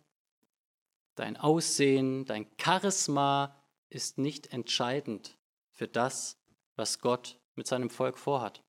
dein 1.16 1.38
Aussehen, 1.38 2.26
dein 2.26 2.48
Charisma, 2.60 3.59
ist 3.90 4.18
nicht 4.18 4.54
entscheidend 4.54 5.38
für 5.72 5.88
das, 5.88 6.38
was 6.76 7.00
Gott 7.00 7.40
mit 7.56 7.68
seinem 7.68 7.90
Volk 7.90 8.18
vorhat. 8.18 8.64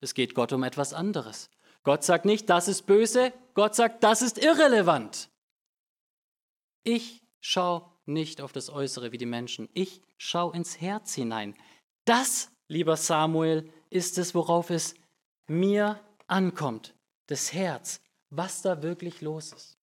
Es 0.00 0.14
geht 0.14 0.34
Gott 0.34 0.52
um 0.52 0.62
etwas 0.62 0.92
anderes. 0.92 1.50
Gott 1.82 2.04
sagt 2.04 2.24
nicht, 2.24 2.48
das 2.50 2.68
ist 2.68 2.82
böse, 2.82 3.32
Gott 3.54 3.74
sagt, 3.74 4.02
das 4.02 4.22
ist 4.22 4.38
irrelevant. 4.38 5.30
Ich 6.82 7.22
schaue 7.40 7.90
nicht 8.06 8.40
auf 8.40 8.52
das 8.52 8.70
Äußere 8.70 9.12
wie 9.12 9.18
die 9.18 9.26
Menschen, 9.26 9.68
ich 9.72 10.02
schaue 10.16 10.54
ins 10.54 10.80
Herz 10.80 11.14
hinein. 11.14 11.54
Das, 12.04 12.50
lieber 12.68 12.96
Samuel, 12.96 13.70
ist 13.90 14.18
es, 14.18 14.34
worauf 14.34 14.70
es 14.70 14.94
mir 15.46 16.00
ankommt. 16.26 16.94
Das 17.26 17.52
Herz, 17.52 18.00
was 18.30 18.62
da 18.62 18.82
wirklich 18.82 19.20
los 19.20 19.52
ist. 19.52 19.78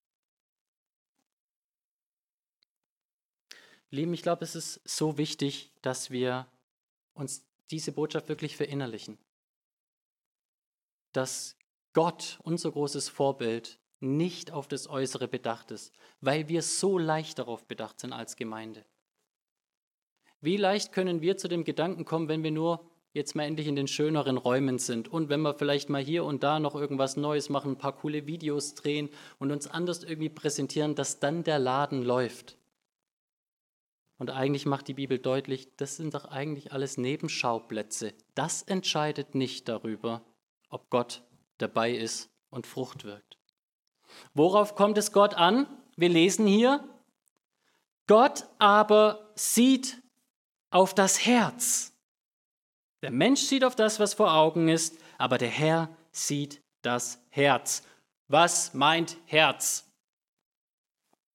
Lieben, 3.92 4.14
ich 4.14 4.24
glaube, 4.24 4.44
es 4.46 4.56
ist 4.56 4.82
so 4.86 5.18
wichtig, 5.18 5.72
dass 5.82 6.12
wir 6.12 6.48
uns 7.14 7.46
diese 7.70 7.92
Botschaft 7.92 8.30
wirklich 8.30 8.56
verinnerlichen. 8.56 9.18
Dass 11.12 11.58
Gott, 11.94 12.40
unser 12.44 12.72
großes 12.72 13.10
Vorbild, 13.10 13.80
nicht 14.00 14.52
auf 14.52 14.68
das 14.68 14.88
Äußere 14.90 15.28
bedacht 15.28 15.72
ist, 15.72 15.94
weil 16.22 16.48
wir 16.48 16.62
so 16.62 16.98
leicht 16.98 17.38
darauf 17.38 17.66
bedacht 17.66 18.00
sind 18.00 18.14
als 18.14 18.38
Gemeinde. 18.38 18.86
Wie 20.40 20.58
leicht 20.58 20.94
können 20.94 21.22
wir 21.22 21.38
zu 21.38 21.50
dem 21.50 21.66
Gedanken 21.66 22.06
kommen, 22.06 22.30
wenn 22.30 22.44
wir 22.44 22.52
nur 22.52 22.90
jetzt 23.14 23.36
mal 23.36 23.44
endlich 23.44 23.68
in 23.68 23.76
den 23.76 23.88
schöneren 23.88 24.38
Räumen 24.38 24.80
sind 24.80 25.10
und 25.10 25.30
wenn 25.30 25.42
wir 25.42 25.54
vielleicht 25.54 25.90
mal 25.90 26.02
hier 26.02 26.24
und 26.24 26.44
da 26.44 26.60
noch 26.60 26.76
irgendwas 26.76 27.18
Neues 27.18 27.50
machen, 27.50 27.74
ein 27.74 27.78
paar 27.78 27.96
coole 27.96 28.26
Videos 28.26 28.74
drehen 28.74 29.10
und 29.38 29.52
uns 29.52 29.68
anders 29.68 30.04
irgendwie 30.04 30.30
präsentieren, 30.30 30.96
dass 30.96 31.20
dann 31.20 31.44
der 31.44 31.60
Laden 31.60 32.04
läuft. 32.04 32.58
Und 34.22 34.30
eigentlich 34.30 34.68
macht 34.68 34.88
die 34.88 34.94
Bibel 34.94 35.18
deutlich, 35.18 35.76
das 35.78 35.96
sind 35.96 36.14
doch 36.14 36.26
eigentlich 36.26 36.74
alles 36.74 36.96
Nebenschauplätze. 36.96 38.14
Das 38.36 38.62
entscheidet 38.62 39.34
nicht 39.34 39.68
darüber, 39.68 40.22
ob 40.70 40.92
Gott 40.92 41.24
dabei 41.58 41.90
ist 41.90 42.30
und 42.52 42.68
Frucht 42.68 43.04
wirkt. 43.04 43.40
Worauf 44.36 44.76
kommt 44.76 45.00
es 45.00 45.12
Gott 45.12 45.34
an? 45.34 45.66
Wir 45.96 46.10
lesen 46.10 46.46
hier, 46.46 46.88
Gott 48.06 48.46
aber 48.60 49.32
sieht 49.34 50.00
auf 50.70 50.94
das 50.94 51.26
Herz. 51.26 51.92
Der 53.02 53.10
Mensch 53.10 53.42
sieht 53.42 53.64
auf 53.64 53.76
das, 53.76 54.00
was 54.00 54.14
vor 54.14 54.36
Augen 54.36 54.68
ist, 54.68 55.00
aber 55.18 55.40
der 55.40 55.50
Herr 55.50 55.90
sieht 56.12 56.62
das 56.84 57.20
Herz. 57.32 57.82
Was 58.28 58.76
meint 58.76 59.18
Herz? 59.26 59.91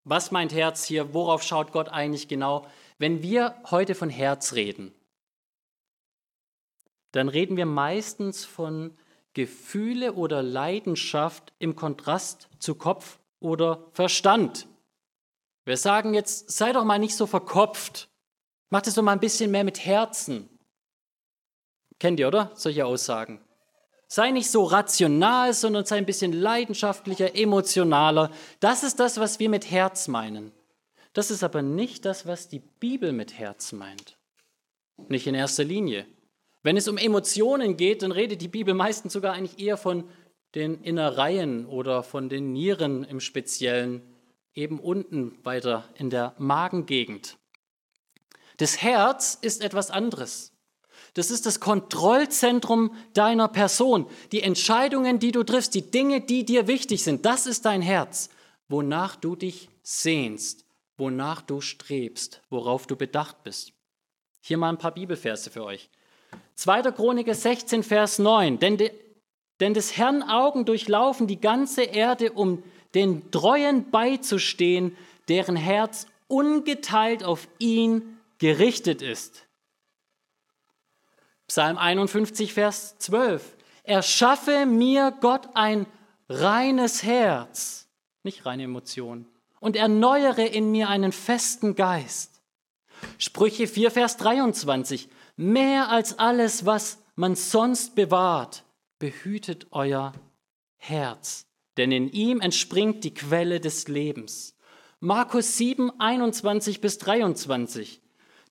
Was 0.08 0.30
meint 0.30 0.54
Herz 0.54 0.84
hier? 0.84 1.14
Worauf 1.14 1.42
schaut 1.42 1.72
Gott 1.72 1.88
eigentlich 1.88 2.28
genau? 2.28 2.64
Wenn 2.96 3.22
wir 3.22 3.60
heute 3.72 3.96
von 3.96 4.08
Herz 4.08 4.52
reden, 4.52 4.94
dann 7.10 7.28
reden 7.28 7.56
wir 7.56 7.66
meistens 7.66 8.44
von 8.44 8.96
Gefühle 9.34 10.12
oder 10.12 10.44
Leidenschaft 10.44 11.52
im 11.58 11.74
Kontrast 11.74 12.48
zu 12.60 12.76
Kopf 12.76 13.18
oder 13.40 13.88
Verstand. 13.90 14.68
Wir 15.64 15.76
sagen 15.76 16.14
jetzt, 16.14 16.52
sei 16.52 16.72
doch 16.72 16.84
mal 16.84 17.00
nicht 17.00 17.16
so 17.16 17.26
verkopft. 17.26 18.08
Macht 18.70 18.86
es 18.86 18.94
doch 18.94 19.02
mal 19.02 19.12
ein 19.12 19.20
bisschen 19.20 19.50
mehr 19.50 19.64
mit 19.64 19.84
Herzen. 19.84 20.48
Kennt 21.98 22.20
ihr, 22.20 22.28
oder? 22.28 22.52
Solche 22.54 22.86
Aussagen. 22.86 23.40
Sei 24.08 24.30
nicht 24.30 24.50
so 24.50 24.64
rational, 24.64 25.52
sondern 25.52 25.84
sei 25.84 25.96
ein 25.96 26.06
bisschen 26.06 26.32
leidenschaftlicher, 26.32 27.34
emotionaler. 27.34 28.30
Das 28.60 28.84
ist 28.84 29.00
das, 29.00 29.18
was 29.18 29.40
wir 29.40 29.48
mit 29.48 29.70
Herz 29.70 30.06
meinen. 30.06 30.52
Das 31.12 31.30
ist 31.30 31.42
aber 31.42 31.62
nicht 31.62 32.04
das, 32.04 32.26
was 32.26 32.48
die 32.48 32.60
Bibel 32.60 33.12
mit 33.12 33.38
Herz 33.38 33.72
meint. 33.72 34.16
Nicht 35.08 35.26
in 35.26 35.34
erster 35.34 35.64
Linie. 35.64 36.06
Wenn 36.62 36.76
es 36.76 36.88
um 36.88 36.98
Emotionen 36.98 37.76
geht, 37.76 38.02
dann 38.02 38.12
redet 38.12 38.42
die 38.42 38.48
Bibel 38.48 38.74
meistens 38.74 39.12
sogar 39.12 39.34
eigentlich 39.34 39.58
eher 39.58 39.76
von 39.76 40.08
den 40.54 40.82
Innereien 40.82 41.66
oder 41.66 42.02
von 42.02 42.28
den 42.28 42.52
Nieren 42.52 43.04
im 43.04 43.20
Speziellen, 43.20 44.02
eben 44.54 44.80
unten 44.80 45.38
weiter 45.44 45.84
in 45.94 46.10
der 46.10 46.34
Magengegend. 46.38 47.36
Das 48.56 48.80
Herz 48.80 49.38
ist 49.40 49.62
etwas 49.62 49.90
anderes. 49.90 50.55
Das 51.16 51.30
ist 51.30 51.46
das 51.46 51.60
Kontrollzentrum 51.60 52.94
deiner 53.14 53.48
Person. 53.48 54.04
Die 54.32 54.42
Entscheidungen, 54.42 55.18
die 55.18 55.32
du 55.32 55.44
triffst, 55.44 55.74
die 55.74 55.90
Dinge, 55.90 56.20
die 56.20 56.44
dir 56.44 56.66
wichtig 56.66 57.02
sind, 57.02 57.24
das 57.24 57.46
ist 57.46 57.64
dein 57.64 57.80
Herz, 57.80 58.28
wonach 58.68 59.16
du 59.16 59.34
dich 59.34 59.70
sehnst, 59.82 60.66
wonach 60.98 61.40
du 61.40 61.62
strebst, 61.62 62.42
worauf 62.50 62.86
du 62.86 62.96
bedacht 62.96 63.42
bist. 63.44 63.72
Hier 64.42 64.58
mal 64.58 64.68
ein 64.68 64.76
paar 64.76 64.92
Bibelverse 64.92 65.48
für 65.48 65.64
euch. 65.64 65.88
2. 66.56 66.82
Chronik 66.92 67.34
16, 67.34 67.82
Vers 67.82 68.18
9. 68.18 68.58
Denn, 68.58 68.76
de, 68.76 68.90
denn 69.58 69.72
des 69.72 69.96
Herrn 69.96 70.22
Augen 70.22 70.66
durchlaufen 70.66 71.26
die 71.26 71.40
ganze 71.40 71.84
Erde, 71.84 72.32
um 72.32 72.62
den 72.94 73.30
Treuen 73.30 73.90
beizustehen, 73.90 74.94
deren 75.28 75.56
Herz 75.56 76.08
ungeteilt 76.28 77.24
auf 77.24 77.48
ihn 77.58 78.18
gerichtet 78.36 79.00
ist. 79.00 79.45
Psalm 81.48 81.78
51, 81.78 82.52
Vers 82.52 82.98
12. 82.98 83.56
Erschaffe 83.84 84.66
mir 84.66 85.14
Gott 85.20 85.48
ein 85.54 85.86
reines 86.28 87.04
Herz, 87.04 87.88
nicht 88.24 88.46
reine 88.46 88.64
Emotionen, 88.64 89.26
und 89.60 89.76
erneuere 89.76 90.44
in 90.44 90.72
mir 90.72 90.88
einen 90.88 91.12
festen 91.12 91.76
Geist. 91.76 92.42
Sprüche 93.18 93.68
4, 93.68 93.90
Vers 93.90 94.16
23. 94.16 95.08
Mehr 95.36 95.90
als 95.90 96.18
alles, 96.18 96.66
was 96.66 96.98
man 97.14 97.36
sonst 97.36 97.94
bewahrt, 97.94 98.64
behütet 98.98 99.68
euer 99.70 100.12
Herz, 100.78 101.46
denn 101.76 101.92
in 101.92 102.08
ihm 102.10 102.40
entspringt 102.40 103.04
die 103.04 103.14
Quelle 103.14 103.60
des 103.60 103.86
Lebens. 103.86 104.56
Markus 105.00 105.56
7, 105.56 105.92
21 106.00 106.80
bis 106.80 106.98
23. 106.98 108.00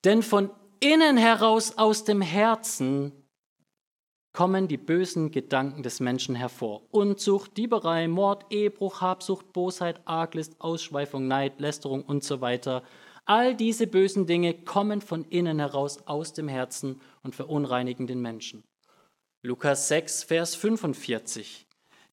Denn 0.04 0.22
von 0.22 0.52
innen 0.86 1.18
heraus 1.18 1.78
aus 1.78 2.04
dem 2.04 2.22
Herzen 2.22 3.12
kommen 4.34 4.68
die 4.68 4.78
bösen 4.78 5.32
Gedanken 5.32 5.82
des 5.82 6.00
Menschen 6.00 6.36
hervor. 6.36 6.84
Unzucht, 6.92 7.58
Dieberei, 7.58 8.08
Mord, 8.08 8.46
Ehebruch, 8.52 9.02
Habsucht, 9.02 9.52
Bosheit, 9.52 10.02
Arglist, 10.06 10.60
Ausschweifung, 10.60 11.28
Neid, 11.28 11.60
Lästerung 11.60 12.04
und 12.04 12.24
so 12.24 12.42
weiter. 12.42 12.84
All 13.26 13.56
diese 13.56 13.88
bösen 13.88 14.28
Dinge 14.28 14.54
kommen 14.54 15.02
von 15.02 15.26
innen 15.26 15.58
heraus 15.58 16.06
aus 16.06 16.34
dem 16.34 16.48
Herzen 16.48 17.02
und 17.24 17.34
verunreinigen 17.34 18.06
den 18.06 18.22
Menschen. 18.22 18.64
Lukas 19.42 19.88
6, 19.88 20.24
Vers 20.26 20.54
45. 20.54 21.66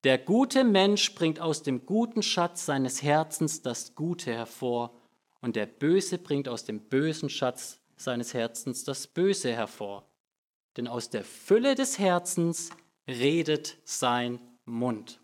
Der 0.04 0.16
gute 0.16 0.64
Mensch 0.64 1.14
bringt 1.14 1.40
aus 1.40 1.62
dem 1.62 1.84
guten 1.84 2.22
Schatz 2.22 2.64
seines 2.64 3.02
Herzens 3.02 3.60
das 3.60 3.94
Gute 3.94 4.32
hervor 4.32 4.94
und 5.42 5.56
der 5.56 5.66
Böse 5.66 6.16
bringt 6.16 6.48
aus 6.48 6.64
dem 6.64 6.80
bösen 6.80 7.28
Schatz 7.28 7.81
seines 8.04 8.34
Herzens 8.34 8.84
das 8.84 9.06
Böse 9.06 9.52
hervor. 9.52 10.06
Denn 10.76 10.88
aus 10.88 11.10
der 11.10 11.24
Fülle 11.24 11.74
des 11.74 11.98
Herzens 11.98 12.70
redet 13.06 13.78
sein 13.84 14.40
Mund. 14.64 15.20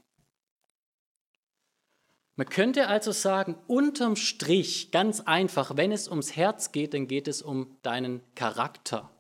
Man 2.37 2.49
könnte 2.49 2.87
also 2.87 3.11
sagen, 3.11 3.59
unterm 3.67 4.15
Strich, 4.15 4.93
ganz 4.93 5.21
einfach, 5.21 5.77
wenn 5.77 5.91
es 5.91 6.09
ums 6.09 6.37
Herz 6.37 6.71
geht, 6.71 6.95
dann 6.95 7.09
geht 7.09 7.27
es 7.27 7.43
um 7.43 7.77
deinen 7.83 8.23
Charakter. 8.37 9.11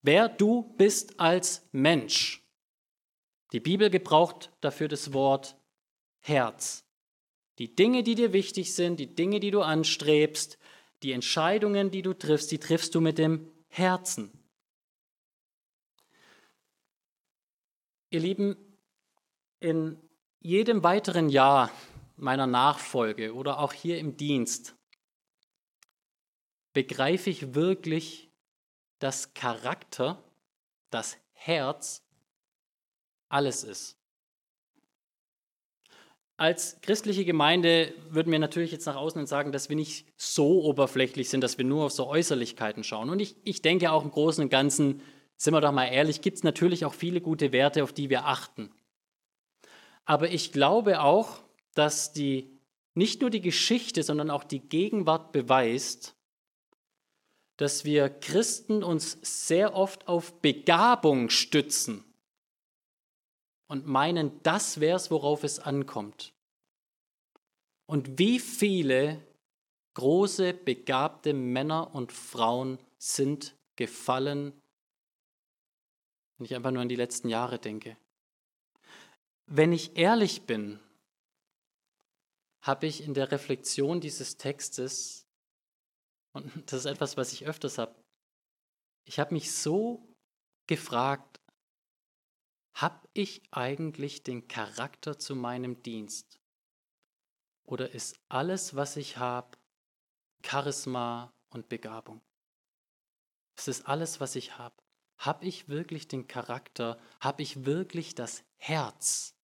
Wer 0.00 0.28
du 0.28 0.74
bist 0.78 1.20
als 1.20 1.68
Mensch. 1.72 2.42
Die 3.52 3.60
Bibel 3.60 3.90
gebraucht 3.90 4.50
dafür 4.62 4.88
das 4.88 5.12
Wort 5.12 5.56
Herz. 6.20 6.84
Die 7.58 7.74
Dinge, 7.74 8.02
die 8.02 8.14
dir 8.14 8.32
wichtig 8.32 8.74
sind, 8.74 8.98
die 8.98 9.14
Dinge, 9.14 9.38
die 9.38 9.50
du 9.50 9.60
anstrebst, 9.60 10.58
die 11.02 11.12
Entscheidungen, 11.12 11.90
die 11.90 12.02
du 12.02 12.14
triffst, 12.14 12.50
die 12.50 12.58
triffst 12.58 12.94
du 12.94 13.00
mit 13.00 13.18
dem 13.18 13.50
Herzen. 13.68 14.32
Ihr 18.10 18.20
Lieben, 18.20 18.56
in 19.60 19.98
jedem 20.40 20.82
weiteren 20.82 21.28
Jahr 21.28 21.70
meiner 22.16 22.46
Nachfolge 22.46 23.34
oder 23.34 23.58
auch 23.58 23.72
hier 23.72 23.98
im 23.98 24.16
Dienst 24.16 24.76
begreife 26.74 27.30
ich 27.30 27.54
wirklich, 27.54 28.30
dass 28.98 29.32
Charakter, 29.32 30.22
das 30.90 31.16
Herz, 31.32 32.04
alles 33.28 33.64
ist. 33.64 33.96
Als 36.36 36.80
christliche 36.80 37.24
Gemeinde 37.24 37.94
würden 38.10 38.32
wir 38.32 38.40
natürlich 38.40 38.72
jetzt 38.72 38.86
nach 38.86 38.96
außen 38.96 39.26
sagen, 39.26 39.52
dass 39.52 39.68
wir 39.68 39.76
nicht 39.76 40.06
so 40.16 40.64
oberflächlich 40.64 41.28
sind, 41.28 41.42
dass 41.42 41.58
wir 41.58 41.64
nur 41.64 41.84
auf 41.84 41.92
so 41.92 42.08
Äußerlichkeiten 42.08 42.82
schauen. 42.82 43.08
Und 43.10 43.20
ich, 43.20 43.36
ich 43.44 43.62
denke 43.62 43.92
auch 43.92 44.04
im 44.04 44.10
Großen 44.10 44.42
und 44.42 44.50
Ganzen, 44.50 45.00
sind 45.36 45.54
wir 45.54 45.60
doch 45.60 45.72
mal 45.72 45.86
ehrlich, 45.86 46.22
gibt 46.22 46.38
es 46.38 46.42
natürlich 46.42 46.84
auch 46.84 46.94
viele 46.94 47.20
gute 47.20 47.52
Werte, 47.52 47.84
auf 47.84 47.92
die 47.92 48.10
wir 48.10 48.26
achten. 48.26 48.72
Aber 50.04 50.30
ich 50.30 50.52
glaube 50.52 51.00
auch, 51.02 51.42
dass 51.74 52.12
die 52.12 52.58
nicht 52.94 53.20
nur 53.20 53.30
die 53.30 53.40
Geschichte, 53.40 54.02
sondern 54.02 54.30
auch 54.30 54.44
die 54.44 54.60
Gegenwart 54.60 55.32
beweist, 55.32 56.16
dass 57.56 57.84
wir 57.84 58.08
Christen 58.08 58.82
uns 58.82 59.18
sehr 59.22 59.74
oft 59.74 60.08
auf 60.08 60.40
Begabung 60.40 61.30
stützen 61.30 62.04
und 63.74 63.88
meinen, 63.88 64.40
das 64.44 64.78
wäre 64.78 64.94
es, 64.94 65.10
worauf 65.10 65.42
es 65.42 65.58
ankommt. 65.58 66.32
Und 67.86 68.20
wie 68.20 68.38
viele 68.38 69.20
große, 69.94 70.54
begabte 70.54 71.34
Männer 71.34 71.92
und 71.92 72.12
Frauen 72.12 72.78
sind 72.98 73.56
gefallen, 73.74 74.52
wenn 76.38 76.44
ich 76.44 76.54
einfach 76.54 76.70
nur 76.70 76.82
an 76.82 76.88
die 76.88 76.94
letzten 76.94 77.28
Jahre 77.28 77.58
denke. 77.58 77.96
Wenn 79.46 79.72
ich 79.72 79.96
ehrlich 79.96 80.42
bin, 80.42 80.78
habe 82.62 82.86
ich 82.86 83.02
in 83.02 83.12
der 83.12 83.32
Reflexion 83.32 84.00
dieses 84.00 84.36
Textes, 84.36 85.26
und 86.32 86.70
das 86.70 86.84
ist 86.84 86.86
etwas, 86.86 87.16
was 87.16 87.32
ich 87.32 87.44
öfters 87.44 87.78
habe, 87.78 87.96
ich 89.04 89.18
habe 89.18 89.34
mich 89.34 89.50
so 89.50 90.06
gefragt, 90.68 91.33
habe 92.74 93.08
ich 93.12 93.42
eigentlich 93.52 94.22
den 94.22 94.48
Charakter 94.48 95.18
zu 95.18 95.36
meinem 95.36 95.82
Dienst? 95.82 96.40
Oder 97.64 97.90
ist 97.92 98.18
alles, 98.28 98.74
was 98.76 98.96
ich 98.96 99.16
habe, 99.16 99.56
Charisma 100.44 101.32
und 101.50 101.68
Begabung? 101.68 102.20
Es 103.56 103.68
ist 103.68 103.86
alles, 103.86 104.20
was 104.20 104.36
ich 104.36 104.58
habe. 104.58 104.74
Habe 105.18 105.46
ich 105.46 105.68
wirklich 105.68 106.08
den 106.08 106.26
Charakter? 106.26 106.98
Habe 107.20 107.42
ich 107.42 107.64
wirklich 107.64 108.14
das 108.14 108.42
Herz, 108.56 109.34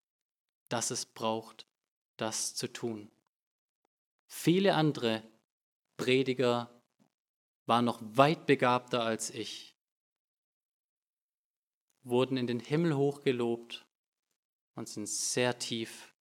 das 0.68 0.90
es 0.90 1.06
braucht, 1.06 1.66
das 2.16 2.54
zu 2.54 2.70
tun. 2.72 3.10
Viele 4.26 4.74
andere 4.74 5.22
Prediger 5.96 6.82
waren 7.66 7.84
noch 7.84 8.00
weit 8.02 8.46
begabter 8.46 9.02
als 9.02 9.30
ich, 9.30 9.76
wurden 12.02 12.36
in 12.36 12.46
den 12.46 12.60
Himmel 12.60 12.96
hochgelobt 12.96 13.86
und 14.74 14.88
sind 14.88 15.08
sehr 15.08 15.58
tief 15.58 16.14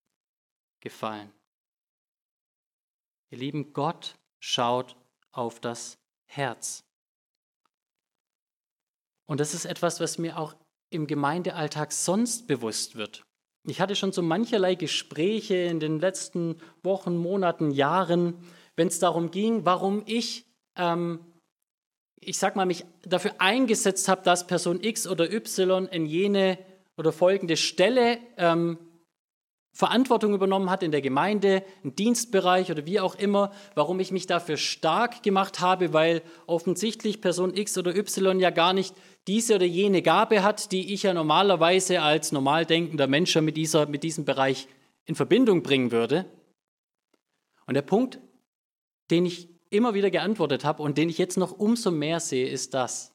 gefallen. 0.80 1.32
Ihr 3.30 3.38
lieben 3.38 3.74
Gott 3.74 4.18
schaut 4.40 4.96
auf 5.32 5.60
das 5.60 5.98
Herz. 6.26 6.84
Und 9.26 9.40
das 9.40 9.54
ist 9.54 9.66
etwas, 9.66 10.00
was 10.00 10.18
mir 10.18 10.38
auch 10.38 10.56
im 10.90 11.06
Gemeindealltag 11.06 11.92
sonst 11.92 12.48
bewusst 12.48 12.96
wird. 12.96 13.26
Ich 13.64 13.80
hatte 13.80 13.96
schon 13.96 14.12
so 14.12 14.22
mancherlei 14.22 14.76
Gespräche 14.76 15.56
in 15.56 15.80
den 15.80 16.00
letzten 16.00 16.58
Wochen, 16.82 17.16
Monaten, 17.16 17.72
Jahren, 17.72 18.36
wenn 18.76 18.88
es 18.88 19.00
darum 19.00 19.30
ging, 19.30 19.66
warum 19.66 20.02
ich, 20.06 20.48
ähm, 20.76 21.20
ich 22.22 22.38
sag 22.38 22.56
mal, 22.56 22.66
mich 22.66 22.86
dafür 23.04 23.36
eingesetzt 23.40 24.08
habe, 24.08 24.22
dass 24.24 24.48
Person 24.48 24.84
X 24.84 25.08
oder 25.08 25.32
Y 25.32 25.88
in 25.88 26.06
jene 26.06 26.58
oder 26.98 27.12
folgende 27.12 27.58
Stelle 27.58 28.18
ähm, 28.38 28.78
Verantwortung 29.72 30.34
übernommen 30.34 30.70
hat 30.70 30.84
in 30.84 30.92
der 30.92 31.02
Gemeinde, 31.02 31.64
im 31.84 31.96
Dienstbereich 31.96 32.72
oder 32.72 32.86
wie 32.86 33.00
auch 33.00 33.16
immer, 33.16 33.52
warum 33.76 34.00
ich 34.00 34.12
mich 34.12 34.28
dafür 34.28 34.58
stark 34.58 35.24
gemacht 35.24 35.62
habe, 35.62 35.94
weil 35.94 36.22
offensichtlich 36.48 37.22
Person 37.22 37.56
X 37.56 37.78
oder 37.78 37.96
Y 37.96 38.40
ja 38.40 38.50
gar 38.50 38.74
nicht 38.74 38.94
diese 39.28 39.56
oder 39.56 39.66
jene 39.66 40.02
Gabe 40.02 40.44
hat, 40.44 40.72
die 40.72 40.94
ich 40.94 41.04
ja 41.04 41.14
normalerweise 41.14 42.02
als 42.02 42.32
normal 42.32 42.66
denkender 42.66 43.08
Mensch 43.08 43.36
mit, 43.36 43.56
dieser, 43.56 43.86
mit 43.86 44.04
diesem 44.04 44.26
Bereich 44.26 44.68
in 45.06 45.16
Verbindung 45.16 45.64
bringen 45.64 45.92
würde. 45.92 46.26
Und 47.68 47.76
der 47.76 47.84
Punkt, 47.84 48.20
den 49.12 49.26
ich 49.26 49.49
immer 49.70 49.94
wieder 49.94 50.10
geantwortet 50.10 50.64
habe 50.64 50.84
und 50.84 50.98
den 50.98 51.10
ich 51.10 51.18
jetzt 51.18 51.38
noch 51.38 51.52
umso 51.52 51.92
mehr 51.92 52.20
sehe, 52.20 52.48
ist 52.50 52.74
das, 52.74 53.14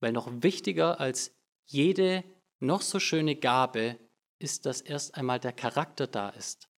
weil 0.00 0.12
noch 0.12 0.28
wichtiger 0.42 1.00
als 1.00 1.34
jede 1.66 2.24
noch 2.60 2.82
so 2.82 3.00
schöne 3.00 3.36
Gabe 3.36 3.98
ist, 4.38 4.66
dass 4.66 4.80
erst 4.80 5.14
einmal 5.14 5.40
der 5.40 5.52
Charakter 5.52 6.06
da 6.06 6.28
ist. 6.30 6.68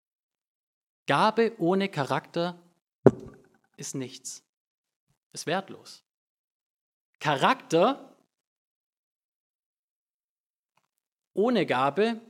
Gabe 1.06 1.54
ohne 1.58 1.88
Charakter 1.88 2.60
ist 3.76 3.94
nichts, 3.94 4.44
ist 5.32 5.46
wertlos. 5.46 6.04
Charakter 7.20 8.16
ohne 11.32 11.66
Gabe 11.66 12.20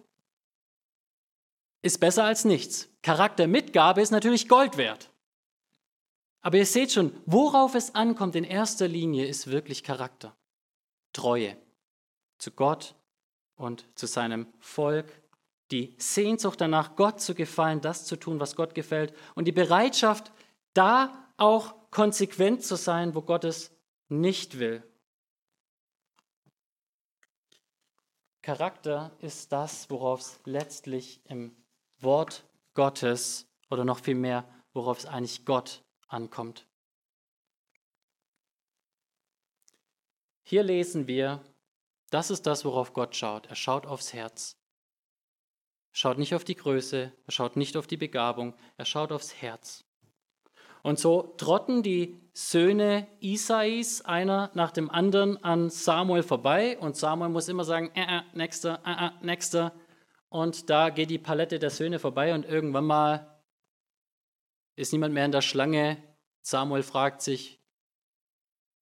ist 1.83 2.01
besser 2.01 2.25
als 2.25 2.45
nichts. 2.45 2.89
Charakter 3.03 3.47
mit 3.47 3.73
Gabe 3.73 4.01
ist 4.01 4.11
natürlich 4.11 4.49
Gold 4.49 4.77
wert. 4.77 5.11
Aber 6.47 6.59
ihr 6.59 6.67
seht 6.67 6.93
schon, 6.93 7.13
worauf 7.27 7.75
es 7.75 7.97
ankommt 7.97 8.37
in 8.37 8.45
erster 8.45 8.87
Linie 8.87 9.27
ist 9.27 9.49
wirklich 9.49 9.83
Charakter. 9.83 10.37
Treue 11.13 11.57
zu 12.39 12.53
Gott 12.53 12.95
und 13.57 13.85
zu 13.97 14.07
seinem 14.07 14.47
Volk, 14.61 15.11
die 15.73 15.97
Sehnsucht 15.99 16.61
danach, 16.61 16.95
Gott 16.95 17.21
zu 17.21 17.35
gefallen, 17.35 17.81
das 17.81 18.05
zu 18.05 18.15
tun, 18.15 18.39
was 18.39 18.55
Gott 18.55 18.77
gefällt 18.77 19.13
und 19.35 19.47
die 19.47 19.53
Bereitschaft, 19.53 20.31
da 20.73 21.33
auch 21.37 21.75
konsequent 21.91 22.63
zu 22.63 22.77
sein, 22.77 23.17
wo 23.17 23.23
Gott 23.23 23.43
es 23.43 23.73
nicht 24.09 24.61
will. 24.61 24.85
Charakter 28.43 29.11
ist 29.19 29.51
das, 29.51 29.91
worauf 29.91 30.21
es 30.21 30.39
letztlich 30.45 31.21
im 31.25 31.57
Wort 31.99 32.45
Gottes 32.75 33.49
oder 33.69 33.85
noch 33.85 33.99
viel 33.99 34.15
mehr, 34.15 34.49
worauf 34.73 35.01
es 35.01 35.07
eigentlich 35.07 35.45
Gott 35.45 35.83
ankommt. 36.07 36.67
Hier 40.43 40.63
lesen 40.63 41.07
wir, 41.07 41.43
das 42.11 42.31
ist 42.31 42.47
das, 42.47 42.65
worauf 42.65 42.93
Gott 42.93 43.17
schaut. 43.17 43.47
Er 43.47 43.57
schaut 43.57 43.87
aufs 43.87 44.13
Herz. 44.13 44.57
Er 45.93 45.97
schaut 45.97 46.19
nicht 46.19 46.35
auf 46.35 46.45
die 46.45 46.55
Größe, 46.55 47.13
er 47.27 47.33
schaut 47.33 47.57
nicht 47.57 47.77
auf 47.77 47.87
die 47.87 47.97
Begabung, 47.97 48.55
er 48.77 48.85
schaut 48.85 49.11
aufs 49.11 49.35
Herz. 49.35 49.85
Und 50.83 51.01
so 51.01 51.35
trotten 51.37 51.83
die 51.83 52.21
Söhne 52.33 53.09
Isais 53.19 54.03
einer 54.03 54.53
nach 54.55 54.71
dem 54.71 54.89
anderen 54.89 55.43
an 55.43 55.69
Samuel 55.69 56.23
vorbei 56.23 56.79
und 56.79 56.97
Samuel 56.97 57.31
muss 57.31 57.49
immer 57.49 57.65
sagen, 57.65 57.91
äh, 57.97 58.19
äh, 58.19 58.23
nächster, 58.35 58.81
äh, 58.87 59.07
äh, 59.07 59.11
nächster. 59.21 59.73
Und 60.29 60.71
da 60.71 60.91
geht 60.91 61.11
die 61.11 61.19
Palette 61.19 61.59
der 61.59 61.71
Söhne 61.71 61.99
vorbei 61.99 62.35
und 62.35 62.45
irgendwann 62.45 62.85
mal 62.85 63.36
ist 64.77 64.93
niemand 64.93 65.15
mehr 65.15 65.25
in 65.25 65.33
der 65.33 65.43
Schlange. 65.43 66.03
Samuel 66.43 66.83
fragt 66.83 67.23
sich, 67.23 67.61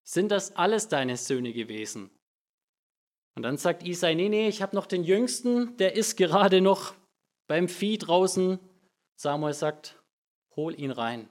sind 0.02 0.30
das 0.30 0.54
alles 0.54 0.88
deine 0.88 1.16
Söhne 1.16 1.52
gewesen? 1.52 2.11
Und 3.37 3.42
dann 3.42 3.57
sagt 3.57 3.83
Isai, 3.83 4.14
nee, 4.14 4.28
nee, 4.28 4.48
ich 4.48 4.62
habe 4.62 4.76
noch 4.76 4.87
den 4.87 5.02
Jüngsten, 5.02 5.76
der 5.78 5.96
ist 5.96 6.16
gerade 6.16 6.61
noch 6.61 6.94
beim 7.46 7.68
Vieh 7.68 7.98
draußen. 7.98 8.59
Samuel 9.16 9.54
sagt, 9.54 10.02
hol 10.57 10.78
ihn 10.78 10.90
rein. 10.90 11.28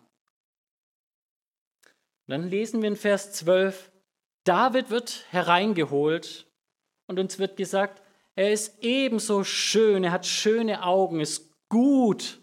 Dann 2.27 2.49
lesen 2.49 2.81
wir 2.81 2.89
in 2.89 2.95
Vers 2.95 3.33
12, 3.33 3.91
David 4.43 4.89
wird 4.89 5.25
hereingeholt 5.29 6.47
und 7.07 7.19
uns 7.19 7.37
wird 7.37 7.57
gesagt, 7.57 8.01
er 8.35 8.51
ist 8.51 8.83
ebenso 8.83 9.43
schön, 9.43 10.03
er 10.03 10.11
hat 10.11 10.25
schöne 10.25 10.83
Augen, 10.83 11.19
ist 11.19 11.51
gut 11.69 12.41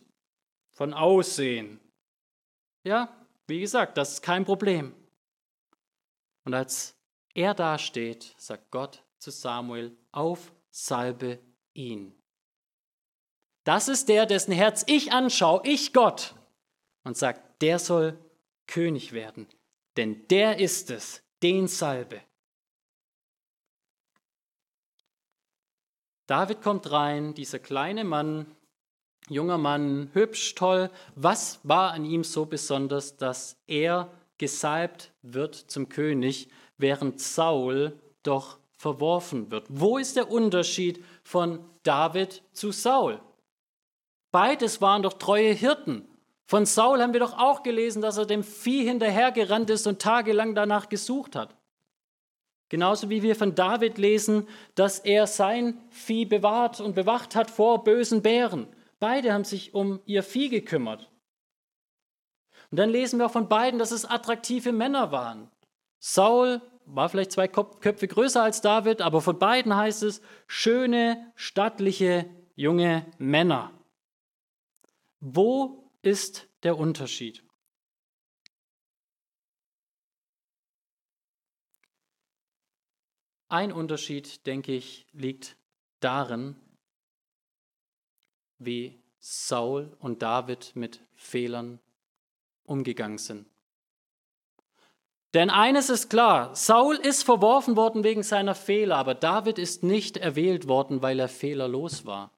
von 0.71 0.95
Aussehen. 0.95 1.81
Ja, 2.83 3.15
wie 3.47 3.61
gesagt, 3.61 3.97
das 3.97 4.13
ist 4.15 4.23
kein 4.23 4.45
Problem. 4.45 4.95
Und 6.45 6.55
als 6.55 6.97
er 7.35 7.55
dasteht, 7.55 8.35
sagt 8.39 8.71
Gott 8.71 9.05
zu 9.19 9.31
Samuel, 9.31 9.97
auf, 10.13 10.53
salbe 10.71 11.39
ihn. 11.75 12.15
Das 13.65 13.89
ist 13.89 14.09
der, 14.09 14.27
dessen 14.27 14.53
Herz 14.53 14.85
ich 14.87 15.13
anschaue, 15.13 15.61
ich 15.65 15.93
Gott, 15.93 16.35
und 17.05 17.17
sagt, 17.17 17.61
der 17.63 17.79
soll 17.79 18.19
König 18.67 19.13
werden, 19.13 19.49
denn 19.97 20.27
der 20.29 20.59
ist 20.59 20.91
es, 20.91 21.23
den 21.43 21.69
salbe. 21.69 22.23
David 26.27 26.63
kommt 26.63 26.91
rein, 26.91 27.35
dieser 27.35 27.59
kleine 27.59 28.05
Mann, 28.05 28.57
junger 29.31 29.59
Mann, 29.59 30.11
hübsch, 30.13 30.55
toll. 30.55 30.91
Was 31.15 31.61
war 31.63 31.93
an 31.93 32.05
ihm 32.05 32.25
so 32.25 32.45
besonders, 32.45 33.17
dass 33.17 33.57
er 33.67 34.11
gesalbt 34.39 35.13
wird 35.23 35.55
zum 35.55 35.89
König, 35.89 36.49
während 36.79 37.21
Saul 37.21 37.99
doch 38.23 38.59
verworfen 38.77 39.51
wird? 39.51 39.67
Wo 39.69 39.99
ist 39.99 40.17
der 40.17 40.31
Unterschied 40.31 41.05
von 41.23 41.61
David 41.83 42.43
zu 42.53 42.73
Saul? 42.73 43.21
Beides 44.33 44.81
waren 44.81 45.03
doch 45.03 45.15
treue 45.15 45.53
Hirten. 45.53 46.07
Von 46.47 46.67
Saul 46.67 47.01
haben 47.01 47.13
wir 47.13 47.21
doch 47.21 47.39
auch 47.39 47.63
gelesen, 47.63 48.03
dass 48.03 48.17
er 48.17 48.27
dem 48.27 48.43
Vieh 48.43 48.85
hinterhergerannt 48.85 49.71
ist 49.71 49.87
und 49.87 50.01
tagelang 50.01 50.55
danach 50.55 50.89
gesucht 50.89 51.37
hat. 51.37 51.55
Genauso 52.69 53.11
wie 53.11 53.23
wir 53.23 53.37
von 53.37 53.55
David 53.55 53.99
lesen, 53.99 54.49
dass 54.77 55.01
er 55.01 55.27
sein 55.27 55.81
Vieh 55.91 56.25
bewahrt 56.25 56.81
und 56.81 56.95
bewacht 56.95 57.35
hat 57.37 57.51
vor 57.51 57.85
bösen 57.85 58.23
Bären. 58.23 58.69
Beide 59.01 59.33
haben 59.33 59.45
sich 59.45 59.75
um 59.75 60.01
ihr 60.05 60.23
Vieh 60.23 60.51
gekümmert. 60.51 61.11
Und 62.71 62.79
dann 62.79 62.91
lesen 62.91 63.19
wir 63.19 63.27
auch 63.27 63.33
von 63.33 63.49
beiden, 63.49 63.79
dass 63.79 63.91
es 63.91 64.05
attraktive 64.05 64.73
Männer 64.73 65.11
waren. 65.11 65.51
Saul 65.99 66.63
war 66.85 67.09
vielleicht 67.09 67.33
zwei 67.33 67.49
Köpfe 67.49 68.07
größer 68.07 68.43
als 68.43 68.61
David, 68.61 69.01
aber 69.01 69.21
von 69.21 69.39
beiden 69.39 69.75
heißt 69.75 70.03
es 70.03 70.23
schöne, 70.47 71.33
stattliche, 71.35 72.29
junge 72.55 73.07
Männer. 73.19 73.73
Wo 75.19 75.91
ist 76.03 76.49
der 76.63 76.79
Unterschied. 76.79 77.45
Ein 83.49 83.73
Unterschied, 83.73 84.47
denke 84.47 84.73
ich, 84.73 85.07
liegt 85.13 85.57
darin, 85.99 86.57
wie 88.61 89.01
Saul 89.19 89.97
und 89.99 90.23
David 90.23 90.73
mit 90.75 91.01
Fehlern 91.15 91.81
umgegangen 92.65 93.19
sind. 93.19 93.47
Denn 95.35 95.51
eines 95.51 95.91
ist 95.91 96.09
klar, 96.09 96.55
Saul 96.55 96.97
ist 96.97 97.23
verworfen 97.23 97.77
worden 97.77 98.03
wegen 98.03 98.23
seiner 98.23 98.55
Fehler, 98.55 98.97
aber 98.97 99.15
David 99.15 99.59
ist 99.59 99.83
nicht 99.83 100.17
erwählt 100.17 100.67
worden, 100.67 101.03
weil 101.03 101.21
er 101.21 101.29
fehlerlos 101.29 102.05
war. 102.05 102.31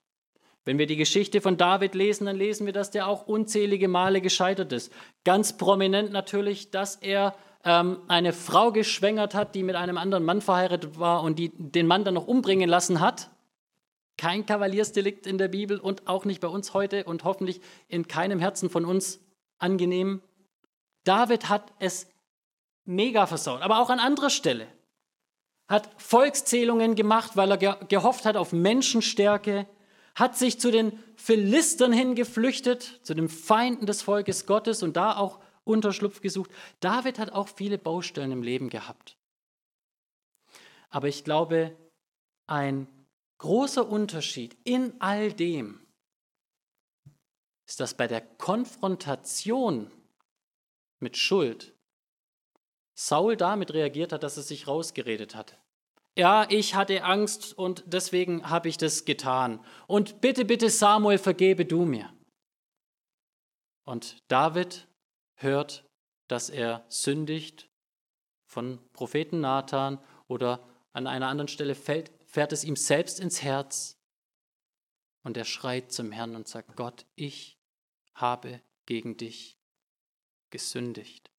Wenn 0.64 0.78
wir 0.78 0.86
die 0.86 0.96
Geschichte 0.96 1.40
von 1.40 1.56
David 1.56 1.94
lesen, 1.94 2.26
dann 2.26 2.36
lesen 2.36 2.66
wir, 2.66 2.72
dass 2.72 2.90
der 2.90 3.08
auch 3.08 3.26
unzählige 3.26 3.88
Male 3.88 4.20
gescheitert 4.20 4.72
ist. 4.72 4.92
Ganz 5.24 5.56
prominent 5.56 6.12
natürlich, 6.12 6.70
dass 6.70 6.96
er 6.96 7.34
ähm, 7.64 7.98
eine 8.08 8.32
Frau 8.32 8.70
geschwängert 8.70 9.34
hat, 9.34 9.54
die 9.54 9.64
mit 9.64 9.74
einem 9.74 9.98
anderen 9.98 10.24
Mann 10.24 10.40
verheiratet 10.40 10.98
war 11.00 11.22
und 11.22 11.38
die 11.38 11.50
den 11.56 11.86
Mann 11.86 12.04
dann 12.04 12.14
noch 12.14 12.28
umbringen 12.28 12.68
lassen 12.68 13.00
hat. 13.00 13.30
Kein 14.22 14.46
Kavaliersdelikt 14.46 15.26
in 15.26 15.36
der 15.36 15.48
Bibel 15.48 15.80
und 15.80 16.06
auch 16.06 16.24
nicht 16.24 16.40
bei 16.40 16.46
uns 16.46 16.74
heute 16.74 17.02
und 17.02 17.24
hoffentlich 17.24 17.60
in 17.88 18.06
keinem 18.06 18.38
Herzen 18.38 18.70
von 18.70 18.84
uns 18.84 19.18
angenehm. 19.58 20.22
David 21.02 21.48
hat 21.48 21.72
es 21.80 22.06
mega 22.84 23.26
versaut, 23.26 23.62
aber 23.62 23.80
auch 23.80 23.90
an 23.90 23.98
anderer 23.98 24.30
Stelle. 24.30 24.68
Hat 25.66 25.90
Volkszählungen 26.00 26.94
gemacht, 26.94 27.32
weil 27.34 27.50
er 27.50 27.74
gehofft 27.86 28.24
hat 28.24 28.36
auf 28.36 28.52
Menschenstärke, 28.52 29.66
hat 30.14 30.38
sich 30.38 30.60
zu 30.60 30.70
den 30.70 30.96
Philistern 31.16 31.92
hingeflüchtet, 31.92 33.00
zu 33.02 33.14
den 33.14 33.28
Feinden 33.28 33.86
des 33.86 34.02
Volkes 34.02 34.46
Gottes 34.46 34.84
und 34.84 34.96
da 34.96 35.16
auch 35.16 35.40
Unterschlupf 35.64 36.20
gesucht. 36.20 36.52
David 36.78 37.18
hat 37.18 37.32
auch 37.32 37.48
viele 37.48 37.76
Baustellen 37.76 38.30
im 38.30 38.44
Leben 38.44 38.70
gehabt. 38.70 39.16
Aber 40.90 41.08
ich 41.08 41.24
glaube, 41.24 41.76
ein 42.46 42.86
großer 43.42 43.88
Unterschied 43.88 44.56
in 44.64 45.00
all 45.00 45.32
dem 45.32 45.86
ist, 47.68 47.80
dass 47.80 47.94
bei 47.94 48.06
der 48.06 48.20
Konfrontation 48.20 49.90
mit 51.00 51.16
Schuld 51.16 51.74
Saul 52.94 53.36
damit 53.36 53.72
reagiert 53.72 54.12
hat, 54.12 54.22
dass 54.22 54.36
er 54.36 54.42
sich 54.42 54.66
rausgeredet 54.66 55.34
hatte 55.34 55.56
ja, 56.16 56.46
ich 56.50 56.74
hatte 56.74 57.04
Angst 57.04 57.56
und 57.56 57.84
deswegen 57.86 58.48
habe 58.48 58.68
ich 58.68 58.76
das 58.76 59.04
getan. 59.04 59.64
Und 59.86 60.20
bitte, 60.20 60.44
bitte, 60.44 60.68
Samuel, 60.68 61.18
vergebe 61.18 61.64
du 61.64 61.84
mir. 61.84 62.12
Und 63.84 64.18
David 64.28 64.86
hört, 65.36 65.84
dass 66.28 66.50
er 66.50 66.84
sündigt 66.88 67.70
von 68.46 68.78
Propheten 68.92 69.40
Nathan 69.40 69.98
oder 70.28 70.68
an 70.92 71.06
einer 71.06 71.28
anderen 71.28 71.48
Stelle 71.48 71.74
fällt, 71.74 72.10
fährt 72.32 72.52
es 72.52 72.64
ihm 72.64 72.76
selbst 72.76 73.20
ins 73.20 73.42
Herz 73.42 73.98
und 75.22 75.36
er 75.36 75.44
schreit 75.44 75.92
zum 75.92 76.10
Herrn 76.10 76.34
und 76.34 76.48
sagt, 76.48 76.76
Gott, 76.76 77.06
ich 77.14 77.58
habe 78.14 78.62
gegen 78.86 79.18
dich 79.18 79.58
gesündigt. 80.50 81.30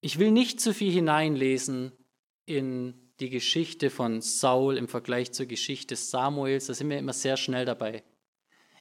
Ich 0.00 0.18
will 0.18 0.32
nicht 0.32 0.60
zu 0.60 0.74
viel 0.74 0.92
hineinlesen 0.92 1.92
in 2.44 3.12
die 3.20 3.30
Geschichte 3.30 3.88
von 3.88 4.20
Saul 4.20 4.76
im 4.76 4.88
Vergleich 4.88 5.32
zur 5.32 5.46
Geschichte 5.46 5.94
Samuels, 5.94 6.66
da 6.66 6.74
sind 6.74 6.90
wir 6.90 6.98
immer 6.98 7.12
sehr 7.12 7.36
schnell 7.36 7.64
dabei. 7.64 8.02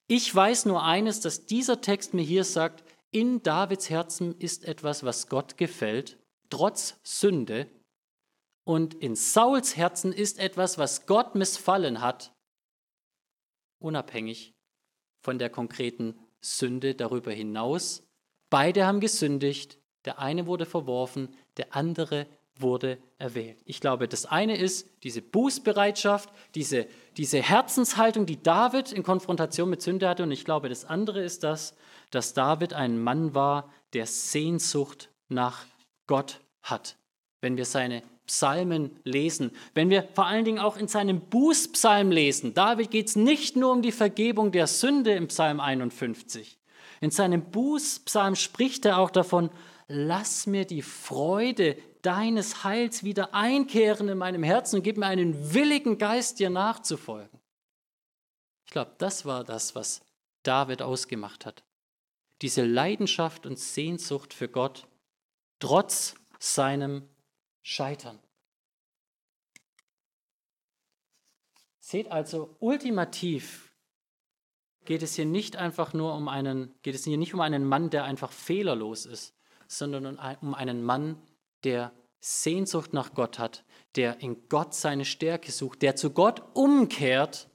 Ich 0.08 0.34
weiß 0.34 0.66
nur 0.66 0.84
eines, 0.84 1.22
dass 1.22 1.46
dieser 1.46 1.80
Text 1.80 2.16
mir 2.16 2.24
hier 2.24 2.44
sagt, 2.44 2.84
in 3.12 3.44
Davids 3.44 3.92
Herzen 3.92 4.36
ist 4.40 4.66
etwas, 4.66 5.04
was 5.04 5.30
Gott 5.30 5.58
gefällt, 5.58 6.18
trotz 6.50 7.00
Sünde. 7.04 7.70
Und 8.64 8.94
in 8.94 9.16
Sauls 9.16 9.76
Herzen 9.76 10.14
ist 10.14 10.40
etwas, 10.40 10.78
was 10.78 11.06
Gott 11.06 11.36
missfallen 11.36 12.02
hat, 12.02 12.34
unabhängig 13.80 14.54
von 15.22 15.38
der 15.38 15.50
konkreten 15.50 16.18
Sünde 16.42 16.96
darüber 16.96 17.32
hinaus. 17.32 18.04
Beide 18.50 18.86
haben 18.86 19.00
gesündigt, 19.00 19.80
der 20.06 20.20
eine 20.20 20.48
wurde 20.48 20.66
verworfen, 20.66 21.36
der 21.58 21.76
andere 21.76 22.28
wurde 22.56 23.00
erwählt. 23.18 23.62
Ich 23.66 23.80
glaube, 23.82 24.08
das 24.08 24.26
eine 24.26 24.58
ist 24.58 24.88
diese 25.04 25.22
Bußbereitschaft, 25.22 26.30
diese, 26.56 26.88
diese 27.18 27.42
Herzenshaltung, 27.42 28.26
die 28.26 28.42
David 28.42 28.92
in 28.92 29.04
Konfrontation 29.04 29.70
mit 29.70 29.82
Sünde 29.82 30.08
hatte. 30.08 30.24
Und 30.24 30.32
ich 30.32 30.46
glaube, 30.46 30.70
das 30.70 30.86
andere 30.86 31.24
ist 31.24 31.44
das, 31.44 31.76
dass 32.12 32.34
David 32.34 32.74
ein 32.74 33.02
Mann 33.02 33.34
war, 33.34 33.74
der 33.94 34.06
Sehnsucht 34.06 35.10
nach 35.30 35.66
Gott 36.06 36.42
hat. 36.62 36.98
Wenn 37.42 37.58
wir 37.58 37.66
seine 37.66 38.04
Psalmen 38.28 38.92
lesen, 39.04 39.52
wenn 39.74 39.90
wir 39.90 40.08
vor 40.14 40.26
allen 40.26 40.46
Dingen 40.46 40.60
auch 40.60 40.78
in 40.78 40.88
seinem 40.88 41.22
Bußpsalm 41.22 42.12
lesen, 42.12 42.54
David 42.54 42.92
geht 42.92 43.08
es 43.08 43.16
nicht 43.16 43.56
nur 43.56 43.72
um 43.72 43.82
die 43.82 43.92
Vergebung 43.92 44.52
der 44.52 44.68
Sünde 44.68 45.14
im 45.14 45.28
Psalm 45.28 45.60
51. 45.60 46.58
In 47.02 47.12
seinem 47.12 47.52
Bußpsalm 47.52 48.36
spricht 48.36 48.86
er 48.86 48.98
auch 48.98 49.10
davon, 49.10 49.50
lass 49.88 50.48
mir 50.48 50.66
die 50.66 50.82
Freude 50.82 51.78
deines 52.02 52.64
Heils 52.64 53.04
wieder 53.04 53.34
einkehren 53.34 54.10
in 54.10 54.18
meinem 54.18 54.44
Herzen 54.44 54.78
und 54.78 54.84
gib 54.84 54.98
mir 54.98 55.08
einen 55.08 55.54
willigen 55.54 55.98
Geist, 55.98 56.40
dir 56.40 56.50
nachzufolgen. 56.50 57.40
Ich 58.66 58.72
glaube, 58.72 58.94
das 58.98 59.26
war 59.26 59.44
das, 59.44 59.76
was 59.76 60.02
David 60.44 60.82
ausgemacht 60.82 61.46
hat. 61.46 61.64
Diese 62.42 62.64
Leidenschaft 62.64 63.46
und 63.46 63.60
Sehnsucht 63.60 64.34
für 64.34 64.50
Gott 64.50 64.88
trotz 65.60 66.16
seinem 66.40 67.08
Scheitern. 67.64 68.20
Seht 71.80 72.12
also, 72.12 72.56
ultimativ 72.60 73.74
geht 74.86 75.02
es 75.02 75.16
hier 75.16 75.26
nicht 75.26 75.56
einfach 75.56 75.94
nur 75.94 76.14
um 76.14 76.28
einen, 76.28 76.76
geht 76.82 76.96
es 76.96 77.06
hier 77.06 77.18
nicht 77.18 77.34
um 77.34 77.42
einen 77.42 77.66
Mann, 77.66 77.90
der 77.90 78.04
einfach 78.04 78.32
fehlerlos 78.32 79.06
ist, 79.06 79.34
sondern 79.68 80.18
um 80.42 80.54
einen 80.54 80.84
Mann, 80.84 81.22
der 81.64 81.94
Sehnsucht 82.20 82.94
nach 82.94 83.14
Gott 83.14 83.40
hat, 83.40 83.66
der 83.96 84.20
in 84.20 84.48
Gott 84.50 84.74
seine 84.74 85.06
Stärke 85.06 85.52
sucht, 85.52 85.82
der 85.82 85.96
zu 85.96 86.12
Gott 86.12 86.42
umkehrt, 86.54 87.50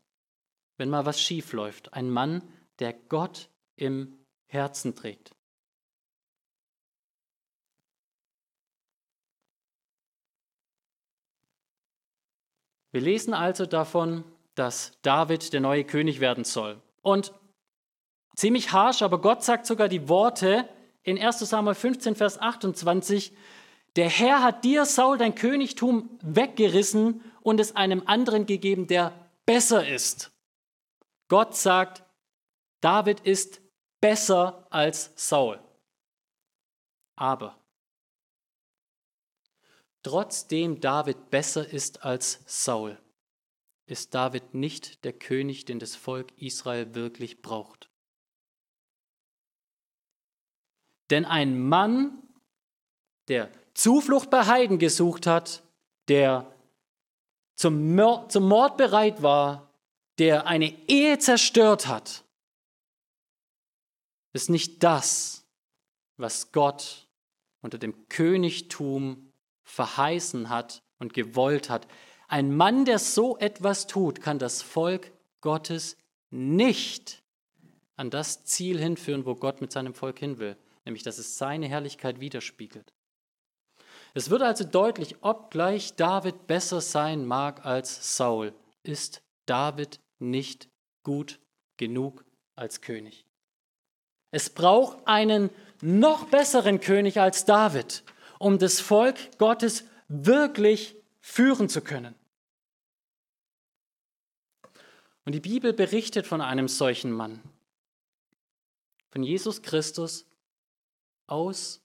wenn 0.77 0.91
mal 0.91 1.07
was 1.07 1.21
schief 1.21 1.53
läuft. 1.53 1.93
Ein 1.93 2.11
Mann, 2.11 2.43
der 2.79 2.93
Gott 2.93 3.51
im 3.77 4.27
Herzen 4.47 4.95
trägt. 4.95 5.35
Wir 12.99 13.05
lesen 13.05 13.33
also 13.33 13.65
davon, 13.65 14.25
dass 14.57 14.91
David 15.03 15.53
der 15.53 15.61
neue 15.61 15.85
König 15.85 16.19
werden 16.19 16.43
soll. 16.43 16.83
Und 17.01 17.33
ziemlich 18.35 18.73
harsch, 18.73 19.03
aber 19.03 19.21
Gott 19.21 19.45
sagt 19.45 19.67
sogar 19.67 19.87
die 19.87 20.09
Worte 20.09 20.69
in 21.05 21.17
1 21.17 21.39
Samuel 21.39 21.77
15, 21.77 22.17
Vers 22.17 22.41
28, 22.41 23.33
der 23.95 24.09
Herr 24.09 24.43
hat 24.43 24.65
dir, 24.65 24.85
Saul, 24.85 25.17
dein 25.17 25.37
Königtum 25.37 26.19
weggerissen 26.23 27.23
und 27.41 27.61
es 27.61 27.77
einem 27.77 28.03
anderen 28.05 28.47
gegeben, 28.47 28.89
der 28.89 29.13
besser 29.47 29.87
ist. 29.89 30.33
Gott 31.29 31.55
sagt, 31.55 32.03
David 32.81 33.21
ist 33.21 33.61
besser 34.01 34.67
als 34.71 35.13
Saul. 35.15 35.61
Aber 37.15 37.57
trotzdem 40.09 40.81
David 40.81 41.29
besser 41.29 41.69
ist 41.69 42.03
als 42.03 42.41
Saul, 42.47 42.99
ist 43.85 44.15
David 44.15 44.55
nicht 44.55 45.05
der 45.05 45.13
König, 45.13 45.67
den 45.67 45.79
das 45.79 45.97
Volk 45.97 46.33
Israel 46.41 46.95
wirklich 46.95 47.43
braucht. 47.43 47.91
Denn 51.11 51.27
ein 51.27 51.61
Mann, 51.61 52.23
der 53.29 53.51
Zuflucht 53.75 54.31
bei 54.31 54.47
Heiden 54.47 54.79
gesucht 54.79 55.27
hat, 55.27 55.63
der 56.09 56.51
zum 57.55 57.95
Mord, 57.95 58.33
zum 58.33 58.49
Mord 58.49 58.79
bereit 58.79 59.23
war, 59.23 59.71
der 60.17 60.47
eine 60.47 60.75
Ehe 60.89 61.19
zerstört 61.19 61.87
hat, 61.87 62.25
ist 64.33 64.49
nicht 64.49 64.83
das, 64.83 65.47
was 66.17 66.51
Gott 66.51 67.07
unter 67.61 67.77
dem 67.77 68.09
Königtum 68.09 69.28
verheißen 69.69 70.49
hat 70.49 70.83
und 70.99 71.13
gewollt 71.13 71.69
hat. 71.71 71.87
Ein 72.27 72.57
Mann, 72.57 72.85
der 72.85 72.99
so 72.99 73.37
etwas 73.39 73.87
tut, 73.87 74.21
kann 74.21 74.39
das 74.39 74.63
Volk 74.63 75.13
Gottes 75.41 75.97
nicht 76.31 77.23
an 77.97 78.11
das 78.11 78.45
Ziel 78.45 78.79
hinführen, 78.79 79.27
wo 79.27 79.35
Gott 79.35 79.61
mit 79.61 79.71
seinem 79.73 79.95
Volk 79.95 80.19
hin 80.19 80.39
will, 80.39 80.57
nämlich 80.85 81.03
dass 81.03 81.19
es 81.19 81.37
seine 81.39 81.69
Herrlichkeit 81.69 82.21
widerspiegelt. 82.21 82.93
Es 84.15 84.31
wird 84.31 84.43
also 84.43 84.65
deutlich, 84.65 85.17
obgleich 85.21 85.95
David 85.95 86.47
besser 86.47 86.81
sein 86.81 87.27
mag 87.27 87.67
als 87.67 88.17
Saul, 88.17 88.55
ist 88.83 89.23
David 89.47 90.01
nicht 90.19 90.69
gut 91.03 91.39
genug 91.77 92.25
als 92.57 92.81
König. 92.81 93.27
Es 94.31 94.51
braucht 94.51 95.07
einen 95.07 95.51
noch 95.81 96.27
besseren 96.27 96.81
König 96.81 97.21
als 97.21 97.45
David, 97.45 98.03
um 98.39 98.59
das 98.59 98.81
Volk 98.81 99.39
Gottes 99.39 99.85
wirklich 100.09 100.97
führen 101.21 101.69
zu 101.69 101.81
können. 101.81 102.15
Und 105.25 105.33
die 105.33 105.41
Bibel 105.41 105.73
berichtet 105.73 106.27
von 106.27 106.41
einem 106.41 106.69
solchen 106.69 107.13
Mann, 107.13 107.43
von 109.11 109.23
Jesus 109.23 109.61
Christus 109.61 110.25
aus 111.27 111.83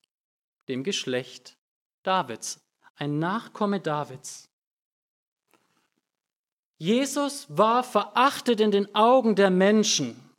dem 0.70 0.84
Geschlecht 0.84 1.58
Davids, 2.04 2.62
ein 2.95 3.20
Nachkomme 3.20 3.80
Davids. 3.80 4.49
Jesus 6.78 7.47
war 7.49 7.84
verachtet 7.84 8.60
in 8.60 8.72
den 8.72 8.93
Augen 8.95 9.36
der 9.36 9.49
Menschen. 9.49 10.30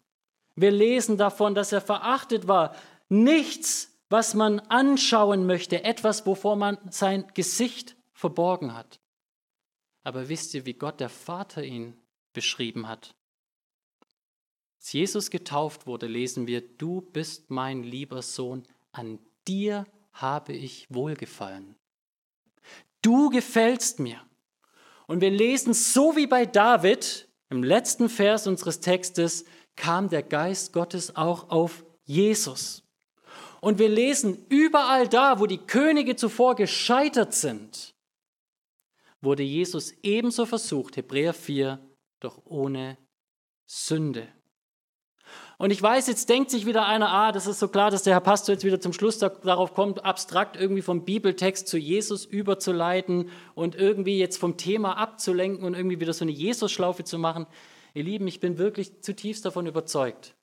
Wir 0.57 0.71
lesen 0.71 1.17
davon, 1.17 1.55
dass 1.55 1.73
er 1.73 1.81
verachtet 1.81 2.49
war. 2.49 2.75
Nichts, 3.09 3.94
was 4.15 4.35
man 4.35 4.61
anschauen 4.61 5.45
möchte, 5.45 5.83
etwas, 5.83 6.25
wovor 6.25 6.55
man 6.55 6.79
sein 6.89 7.25
Gesicht 7.35 7.97
verborgen 8.13 8.73
hat. 8.73 9.01
Aber 10.05 10.29
wisst 10.29 10.55
ihr, 10.55 10.67
wie 10.67 10.75
Gott 10.75 11.01
der 11.01 11.09
Vater 11.09 11.65
ihn 11.65 11.97
beschrieben 12.33 12.87
hat? 12.87 13.17
Als 14.79 14.93
Jesus 14.93 15.31
getauft 15.31 15.89
wurde, 15.89 16.07
lesen 16.07 16.47
wir, 16.47 16.61
du 16.61 17.01
bist 17.01 17.51
mein 17.51 17.83
lieber 17.83 18.23
Sohn, 18.23 18.63
an 18.93 19.19
dir 19.49 19.85
habe 20.13 20.53
ich 20.53 20.87
wohlgefallen. 20.91 21.75
Du 23.03 23.31
gefällst 23.31 23.99
mir. 23.99 24.21
Und 25.09 25.23
wir 25.23 25.31
lesen, 25.33 25.75
so 25.75 26.15
wie 26.15 26.29
bei 26.29 26.47
David, 26.47 27.29
im 27.51 27.65
letzten 27.65 28.09
Vers 28.09 28.47
unseres 28.47 28.79
Textes, 28.79 29.45
kam 29.75 30.09
der 30.09 30.23
Geist 30.23 30.73
Gottes 30.73 31.17
auch 31.17 31.51
auf 31.51 31.85
Jesus. 32.05 32.84
Und 33.65 33.79
wir 33.79 33.89
lesen, 33.89 34.45
überall 34.51 35.09
da, 35.09 35.41
wo 35.41 35.47
die 35.47 35.57
Könige 35.57 36.17
zuvor 36.17 36.55
gescheitert 36.55 37.33
sind, 37.33 37.95
wurde 39.23 39.43
Jesus 39.43 39.95
ebenso 40.03 40.45
versucht, 40.45 40.99
Hebräer 40.99 41.33
4, 41.33 41.79
doch 42.21 42.43
ohne 42.45 42.99
Sünde. 43.65 44.29
Und 45.57 45.71
ich 45.71 45.81
weiß, 45.81 46.09
jetzt 46.09 46.29
denkt 46.29 46.51
sich 46.51 46.67
wieder 46.67 46.85
einer, 46.85 47.11
ah, 47.11 47.33
das 47.33 47.47
ist 47.47 47.59
so 47.59 47.69
klar, 47.69 47.91
dass 47.91 48.03
der 48.03 48.13
Herr 48.13 48.21
Pastor 48.21 48.53
jetzt 48.53 48.67
wieder 48.67 48.83
zum 48.83 48.93
Schluss 48.93 49.17
darauf 49.17 49.73
kommt, 49.73 50.05
abstrakt 50.05 50.57
irgendwie 50.57 50.83
vom 50.83 51.07
Bibeltext 51.07 51.67
zu 51.67 51.79
Jesus 51.79 52.27
überzuleiten 52.27 53.31
und 53.55 53.77
irgendwie 53.77 54.19
jetzt 54.19 54.37
vom 54.37 54.59
Thema 54.59 54.99
abzulenken 54.99 55.65
und 55.65 55.73
irgendwie 55.73 56.01
wieder 56.01 56.13
so 56.13 56.27
eine 56.27 56.33
Jesus-Schlaufe 56.33 57.05
zu 57.05 57.19
machen. 57.19 57.47
Ihr 57.95 58.05
Lieben, 58.05 58.27
ich 58.27 58.41
bin 58.41 58.59
wirklich 58.59 59.01
zutiefst 59.01 59.47
davon 59.47 59.65
überzeugt. 59.65 60.34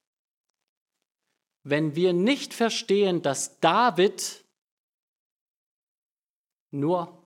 Wenn 1.64 1.95
wir 1.95 2.14
nicht 2.14 2.53
verstehen, 2.53 3.22
dass 3.22 3.59
David 3.59 4.43
nur 6.72 7.22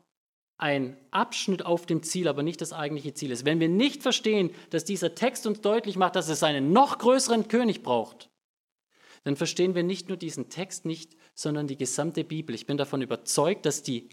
ein 0.57 0.97
Abschnitt 1.11 1.65
auf 1.65 1.85
dem 1.85 2.01
Ziel, 2.03 2.27
aber 2.27 2.43
nicht 2.43 2.61
das 2.61 2.73
eigentliche 2.73 3.13
Ziel 3.13 3.31
ist. 3.31 3.45
Wenn 3.45 3.59
wir 3.59 3.69
nicht 3.69 4.01
verstehen, 4.01 4.51
dass 4.69 4.85
dieser 4.85 5.13
Text 5.15 5.45
uns 5.45 5.61
deutlich 5.61 5.97
macht, 5.97 6.15
dass 6.15 6.29
es 6.29 6.43
einen 6.43 6.71
noch 6.71 6.97
größeren 6.97 7.47
König 7.47 7.83
braucht, 7.83 8.29
dann 9.23 9.35
verstehen 9.35 9.75
wir 9.75 9.83
nicht 9.83 10.07
nur 10.07 10.17
diesen 10.17 10.49
Text 10.49 10.85
nicht, 10.85 11.15
sondern 11.33 11.67
die 11.67 11.77
gesamte 11.77 12.23
Bibel. 12.23 12.55
Ich 12.55 12.67
bin 12.67 12.77
davon 12.77 13.01
überzeugt, 13.01 13.65
dass 13.65 13.83
die 13.83 14.09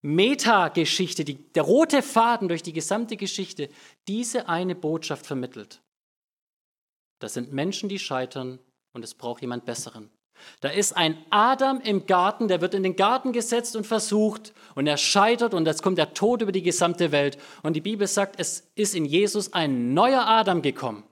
Metageschichte, 0.00 1.24
der 1.24 1.62
rote 1.62 2.02
Faden 2.02 2.48
durch 2.48 2.62
die 2.62 2.72
gesamte 2.72 3.16
Geschichte, 3.16 3.68
diese 4.06 4.48
eine 4.48 4.74
Botschaft 4.74 5.26
vermittelt. 5.26 5.82
Das 7.20 7.34
sind 7.34 7.52
Menschen, 7.52 7.88
die 7.88 7.98
scheitern 7.98 8.60
und 8.92 9.04
es 9.04 9.14
braucht 9.14 9.42
jemand 9.42 9.64
Besseren. 9.64 10.10
Da 10.60 10.68
ist 10.68 10.96
ein 10.96 11.16
Adam 11.30 11.80
im 11.80 12.06
Garten, 12.06 12.48
der 12.48 12.60
wird 12.60 12.74
in 12.74 12.82
den 12.82 12.96
Garten 12.96 13.32
gesetzt 13.32 13.76
und 13.76 13.86
versucht 13.86 14.52
und 14.74 14.86
er 14.86 14.96
scheitert 14.96 15.54
und 15.54 15.66
jetzt 15.66 15.82
kommt 15.82 15.98
der 15.98 16.14
Tod 16.14 16.42
über 16.42 16.52
die 16.52 16.62
gesamte 16.62 17.12
Welt. 17.12 17.38
Und 17.62 17.74
die 17.74 17.80
Bibel 17.80 18.06
sagt, 18.06 18.38
es 18.38 18.70
ist 18.74 18.94
in 18.94 19.04
Jesus 19.04 19.52
ein 19.52 19.94
neuer 19.94 20.26
Adam 20.26 20.62
gekommen. 20.62 21.04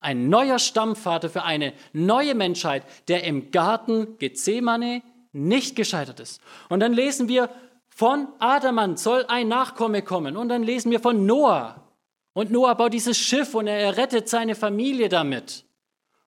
Ein 0.00 0.28
neuer 0.28 0.58
Stammvater 0.58 1.28
für 1.28 1.42
eine 1.42 1.74
neue 1.92 2.34
Menschheit, 2.34 2.84
der 3.08 3.24
im 3.24 3.50
Garten 3.50 4.16
Gethsemane 4.18 5.02
nicht 5.32 5.76
gescheitert 5.76 6.20
ist. 6.20 6.40
Und 6.68 6.80
dann 6.80 6.94
lesen 6.94 7.28
wir, 7.28 7.50
von 7.90 8.28
Adam 8.38 8.78
an 8.78 8.96
soll 8.96 9.26
ein 9.28 9.48
Nachkomme 9.48 10.02
kommen. 10.02 10.36
Und 10.36 10.48
dann 10.48 10.62
lesen 10.62 10.90
wir 10.90 11.00
von 11.00 11.26
Noah. 11.26 11.86
Und 12.32 12.50
Noah 12.50 12.74
baut 12.76 12.94
dieses 12.94 13.18
Schiff 13.18 13.54
und 13.54 13.66
er 13.66 13.96
rettet 13.96 14.28
seine 14.28 14.54
Familie 14.54 15.10
damit. 15.10 15.64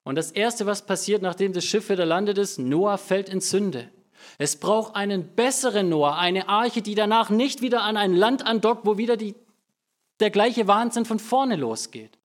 Und 0.04 0.16
das 0.16 0.30
Erste, 0.30 0.66
was 0.66 0.86
passiert, 0.86 1.22
nachdem 1.22 1.52
das 1.54 1.64
Schiff 1.64 1.88
wieder 1.88 2.04
landet 2.04 2.38
ist, 2.38 2.58
Noah 2.58 2.98
fällt 2.98 3.28
in 3.30 3.40
Sünde. 3.40 3.88
Es 4.38 4.56
braucht 4.56 4.94
einen 4.94 5.34
besseren 5.34 5.88
Noah, 5.88 6.16
eine 6.16 6.48
Arche, 6.48 6.82
die 6.82 6.94
danach 6.94 7.30
nicht 7.30 7.62
wieder 7.62 7.82
an 7.82 7.96
ein 7.96 8.14
Land 8.14 8.46
andockt, 8.46 8.86
wo 8.86 8.98
wieder 8.98 9.16
die, 9.16 9.34
der 10.20 10.30
gleiche 10.30 10.68
Wahnsinn 10.68 11.06
von 11.06 11.18
vorne 11.18 11.56
losgeht. 11.56 12.18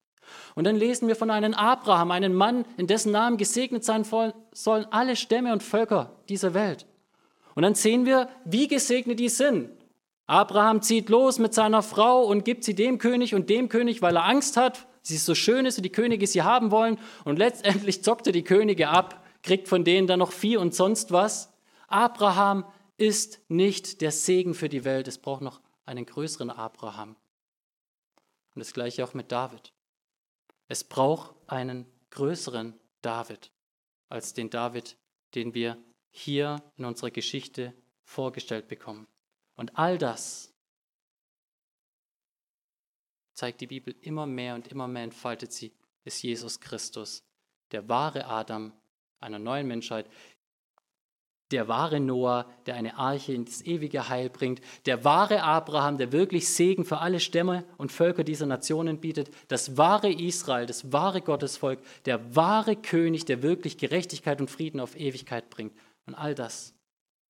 Und 0.55 0.65
dann 0.65 0.75
lesen 0.75 1.07
wir 1.07 1.15
von 1.15 1.31
einem 1.31 1.53
Abraham, 1.53 2.11
einem 2.11 2.33
Mann, 2.33 2.65
in 2.77 2.87
dessen 2.87 3.11
Namen 3.13 3.37
gesegnet 3.37 3.83
sein 3.83 4.03
sollen 4.03 4.85
alle 4.91 5.15
Stämme 5.15 5.53
und 5.53 5.63
Völker 5.63 6.17
dieser 6.27 6.53
Welt. 6.53 6.85
Und 7.55 7.63
dann 7.63 7.75
sehen 7.75 8.05
wir, 8.05 8.29
wie 8.45 8.67
gesegnet 8.67 9.19
die 9.19 9.29
sind. 9.29 9.69
Abraham 10.27 10.81
zieht 10.81 11.09
los 11.09 11.39
mit 11.39 11.53
seiner 11.53 11.81
Frau 11.81 12.23
und 12.23 12.45
gibt 12.45 12.63
sie 12.63 12.75
dem 12.75 12.99
König 12.99 13.33
und 13.33 13.49
dem 13.49 13.69
König, 13.69 14.01
weil 14.01 14.15
er 14.15 14.25
Angst 14.25 14.57
hat 14.57 14.85
sie 15.09 15.17
so 15.17 15.35
schön 15.35 15.65
ist 15.65 15.77
und 15.77 15.83
die 15.83 15.91
Könige 15.91 16.25
sie 16.27 16.43
haben 16.43 16.71
wollen. 16.71 16.99
Und 17.25 17.37
letztendlich 17.37 18.03
zockt 18.03 18.27
er 18.27 18.33
die 18.33 18.43
Könige 18.43 18.89
ab, 18.89 19.25
kriegt 19.43 19.67
von 19.67 19.83
denen 19.83 20.07
dann 20.07 20.19
noch 20.19 20.31
Vieh 20.31 20.57
und 20.57 20.73
sonst 20.73 21.11
was. 21.11 21.53
Abraham 21.87 22.65
ist 22.97 23.39
nicht 23.49 24.01
der 24.01 24.11
Segen 24.11 24.53
für 24.53 24.69
die 24.69 24.85
Welt. 24.85 25.07
Es 25.07 25.17
braucht 25.17 25.41
noch 25.41 25.61
einen 25.85 26.05
größeren 26.05 26.49
Abraham. 26.49 27.15
Und 28.55 28.59
das 28.59 28.73
gleiche 28.73 29.03
auch 29.03 29.13
mit 29.13 29.31
David. 29.31 29.73
Es 30.67 30.83
braucht 30.83 31.33
einen 31.47 31.85
größeren 32.11 32.73
David 33.01 33.51
als 34.09 34.33
den 34.33 34.49
David, 34.49 34.97
den 35.35 35.53
wir 35.53 35.77
hier 36.11 36.61
in 36.77 36.85
unserer 36.85 37.11
Geschichte 37.11 37.73
vorgestellt 38.03 38.67
bekommen. 38.67 39.07
Und 39.55 39.77
all 39.77 39.97
das 39.97 40.48
zeigt 43.39 43.61
die 43.61 43.67
Bibel 43.67 43.95
immer 44.01 44.25
mehr 44.25 44.53
und 44.53 44.67
immer 44.67 44.87
mehr 44.87 45.03
entfaltet 45.03 45.53
sie, 45.53 45.71
ist 46.03 46.21
Jesus 46.21 46.59
Christus, 46.59 47.23
der 47.71 47.87
wahre 47.87 48.25
Adam 48.25 48.73
einer 49.21 49.39
neuen 49.39 49.65
Menschheit, 49.65 50.09
der 51.51 51.69
wahre 51.69 52.01
Noah, 52.01 52.51
der 52.65 52.75
eine 52.75 52.97
Arche 52.97 53.33
ins 53.33 53.61
ewige 53.61 54.09
Heil 54.09 54.29
bringt, 54.29 54.61
der 54.85 55.05
wahre 55.05 55.41
Abraham, 55.41 55.97
der 55.97 56.11
wirklich 56.11 56.49
Segen 56.49 56.83
für 56.83 56.99
alle 56.99 57.21
Stämme 57.21 57.63
und 57.77 57.93
Völker 57.93 58.25
dieser 58.25 58.45
Nationen 58.45 58.99
bietet, 58.99 59.31
das 59.47 59.77
wahre 59.77 60.11
Israel, 60.11 60.65
das 60.65 60.91
wahre 60.91 61.21
Gottesvolk, 61.21 61.79
der 62.03 62.35
wahre 62.35 62.75
König, 62.75 63.25
der 63.25 63.41
wirklich 63.41 63.77
Gerechtigkeit 63.77 64.41
und 64.41 64.51
Frieden 64.51 64.81
auf 64.81 64.99
Ewigkeit 64.99 65.49
bringt. 65.49 65.73
Und 66.05 66.13
all 66.13 66.35
das 66.35 66.75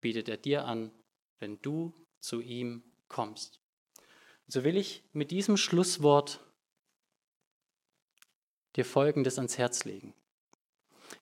bietet 0.01 0.27
er 0.27 0.37
dir 0.37 0.65
an, 0.65 0.91
wenn 1.39 1.61
du 1.61 1.93
zu 2.19 2.41
ihm 2.41 2.83
kommst. 3.07 3.59
So 4.51 4.63
will 4.63 4.77
ich 4.77 5.03
mit 5.13 5.29
diesem 5.29 5.57
Schlusswort 5.57 6.39
dir 8.75 8.83
Folgendes 8.83 9.37
ans 9.37 9.59
Herz 9.59 9.85
legen. 9.85 10.15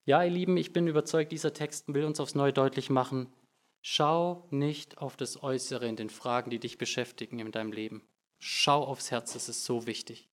Ja, 0.06 0.24
ihr 0.24 0.30
Lieben, 0.30 0.56
ich 0.56 0.72
bin 0.72 0.86
überzeugt, 0.86 1.30
dieser 1.30 1.52
Text 1.52 1.92
will 1.92 2.04
uns 2.04 2.20
aufs 2.20 2.34
Neue 2.34 2.54
deutlich 2.54 2.88
machen, 2.88 3.30
schau 3.82 4.46
nicht 4.50 4.96
auf 4.96 5.16
das 5.16 5.42
Äußere 5.42 5.86
in 5.86 5.96
den 5.96 6.08
Fragen, 6.08 6.50
die 6.50 6.58
dich 6.58 6.78
beschäftigen 6.78 7.38
in 7.38 7.52
deinem 7.52 7.72
Leben. 7.72 8.02
Schau 8.40 8.82
aufs 8.82 9.10
Herz, 9.10 9.34
das 9.34 9.50
ist 9.50 9.66
so 9.66 9.86
wichtig. 9.86 10.26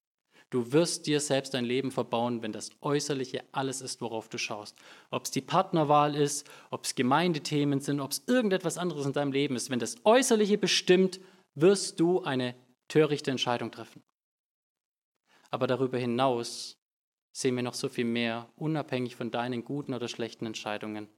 Du 0.49 0.71
wirst 0.71 1.05
dir 1.05 1.19
selbst 1.19 1.53
dein 1.53 1.65
Leben 1.65 1.91
verbauen, 1.91 2.43
wenn 2.43 2.53
das 2.53 2.69
Äußerliche 2.79 3.43
alles 3.51 3.81
ist, 3.81 3.99
worauf 3.99 4.29
du 4.29 4.37
schaust. 4.37 4.77
Ob 5.11 5.25
es 5.25 5.31
die 5.31 5.41
Partnerwahl 5.41 6.15
ist, 6.15 6.49
ob 6.69 6.85
es 6.85 6.95
Gemeindethemen 6.95 7.81
sind, 7.81 7.99
ob 7.99 8.11
es 8.11 8.23
irgendetwas 8.27 8.77
anderes 8.77 9.05
in 9.05 9.11
deinem 9.11 9.33
Leben 9.33 9.57
ist. 9.57 9.69
Wenn 9.69 9.79
das 9.79 9.97
Äußerliche 10.05 10.57
bestimmt, 10.57 11.19
wirst 11.55 11.99
du 11.99 12.23
eine 12.23 12.55
törichte 12.87 13.31
Entscheidung 13.31 13.71
treffen. 13.71 14.03
Aber 15.51 15.67
darüber 15.67 15.97
hinaus 15.97 16.77
sehen 17.31 17.55
wir 17.55 17.63
noch 17.63 17.73
so 17.73 17.89
viel 17.89 18.05
mehr, 18.05 18.49
unabhängig 18.55 19.15
von 19.15 19.31
deinen 19.31 19.63
guten 19.63 19.93
oder 19.93 20.07
schlechten 20.07 20.45
Entscheidungen. 20.45 21.09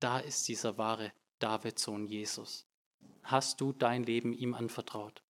Da 0.00 0.18
ist 0.18 0.48
dieser 0.48 0.78
wahre 0.78 1.12
Davids-Sohn 1.38 2.06
Jesus. 2.06 2.66
Hast 3.22 3.60
du 3.60 3.72
dein 3.72 4.02
Leben 4.02 4.32
ihm 4.32 4.54
anvertraut? 4.54 5.22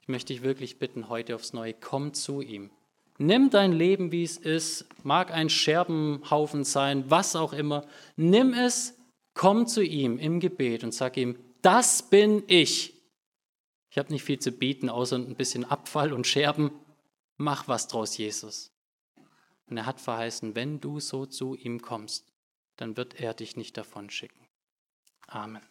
Ich 0.00 0.08
möchte 0.08 0.32
dich 0.32 0.42
wirklich 0.42 0.78
bitten, 0.78 1.08
heute 1.08 1.34
aufs 1.34 1.52
Neue, 1.52 1.74
komm 1.74 2.14
zu 2.14 2.40
ihm. 2.40 2.70
Nimm 3.18 3.50
dein 3.50 3.72
Leben, 3.72 4.12
wie 4.12 4.22
es 4.22 4.36
ist, 4.36 4.86
mag 5.04 5.32
ein 5.32 5.50
Scherbenhaufen 5.50 6.64
sein, 6.64 7.10
was 7.10 7.36
auch 7.36 7.52
immer. 7.52 7.84
Nimm 8.16 8.54
es, 8.54 8.96
komm 9.34 9.66
zu 9.66 9.82
ihm 9.82 10.18
im 10.18 10.40
Gebet 10.40 10.84
und 10.84 10.94
sag 10.94 11.16
ihm, 11.16 11.36
das 11.62 12.08
bin 12.08 12.42
ich. 12.46 12.94
Ich 13.90 13.98
habe 13.98 14.12
nicht 14.12 14.24
viel 14.24 14.38
zu 14.38 14.52
bieten, 14.52 14.88
außer 14.90 15.16
ein 15.16 15.36
bisschen 15.36 15.64
Abfall 15.64 16.12
und 16.12 16.26
Scherben. 16.26 16.70
Mach 17.36 17.68
was 17.68 17.88
draus, 17.88 18.16
Jesus. 18.16 18.72
Und 19.66 19.76
er 19.76 19.86
hat 19.86 20.00
verheißen, 20.00 20.54
wenn 20.54 20.80
du 20.80 21.00
so 21.00 21.26
zu 21.26 21.54
ihm 21.54 21.80
kommst, 21.80 22.32
dann 22.76 22.96
wird 22.96 23.20
er 23.20 23.34
dich 23.34 23.56
nicht 23.56 23.76
davon 23.76 24.10
schicken. 24.10 24.46
Amen. 25.26 25.62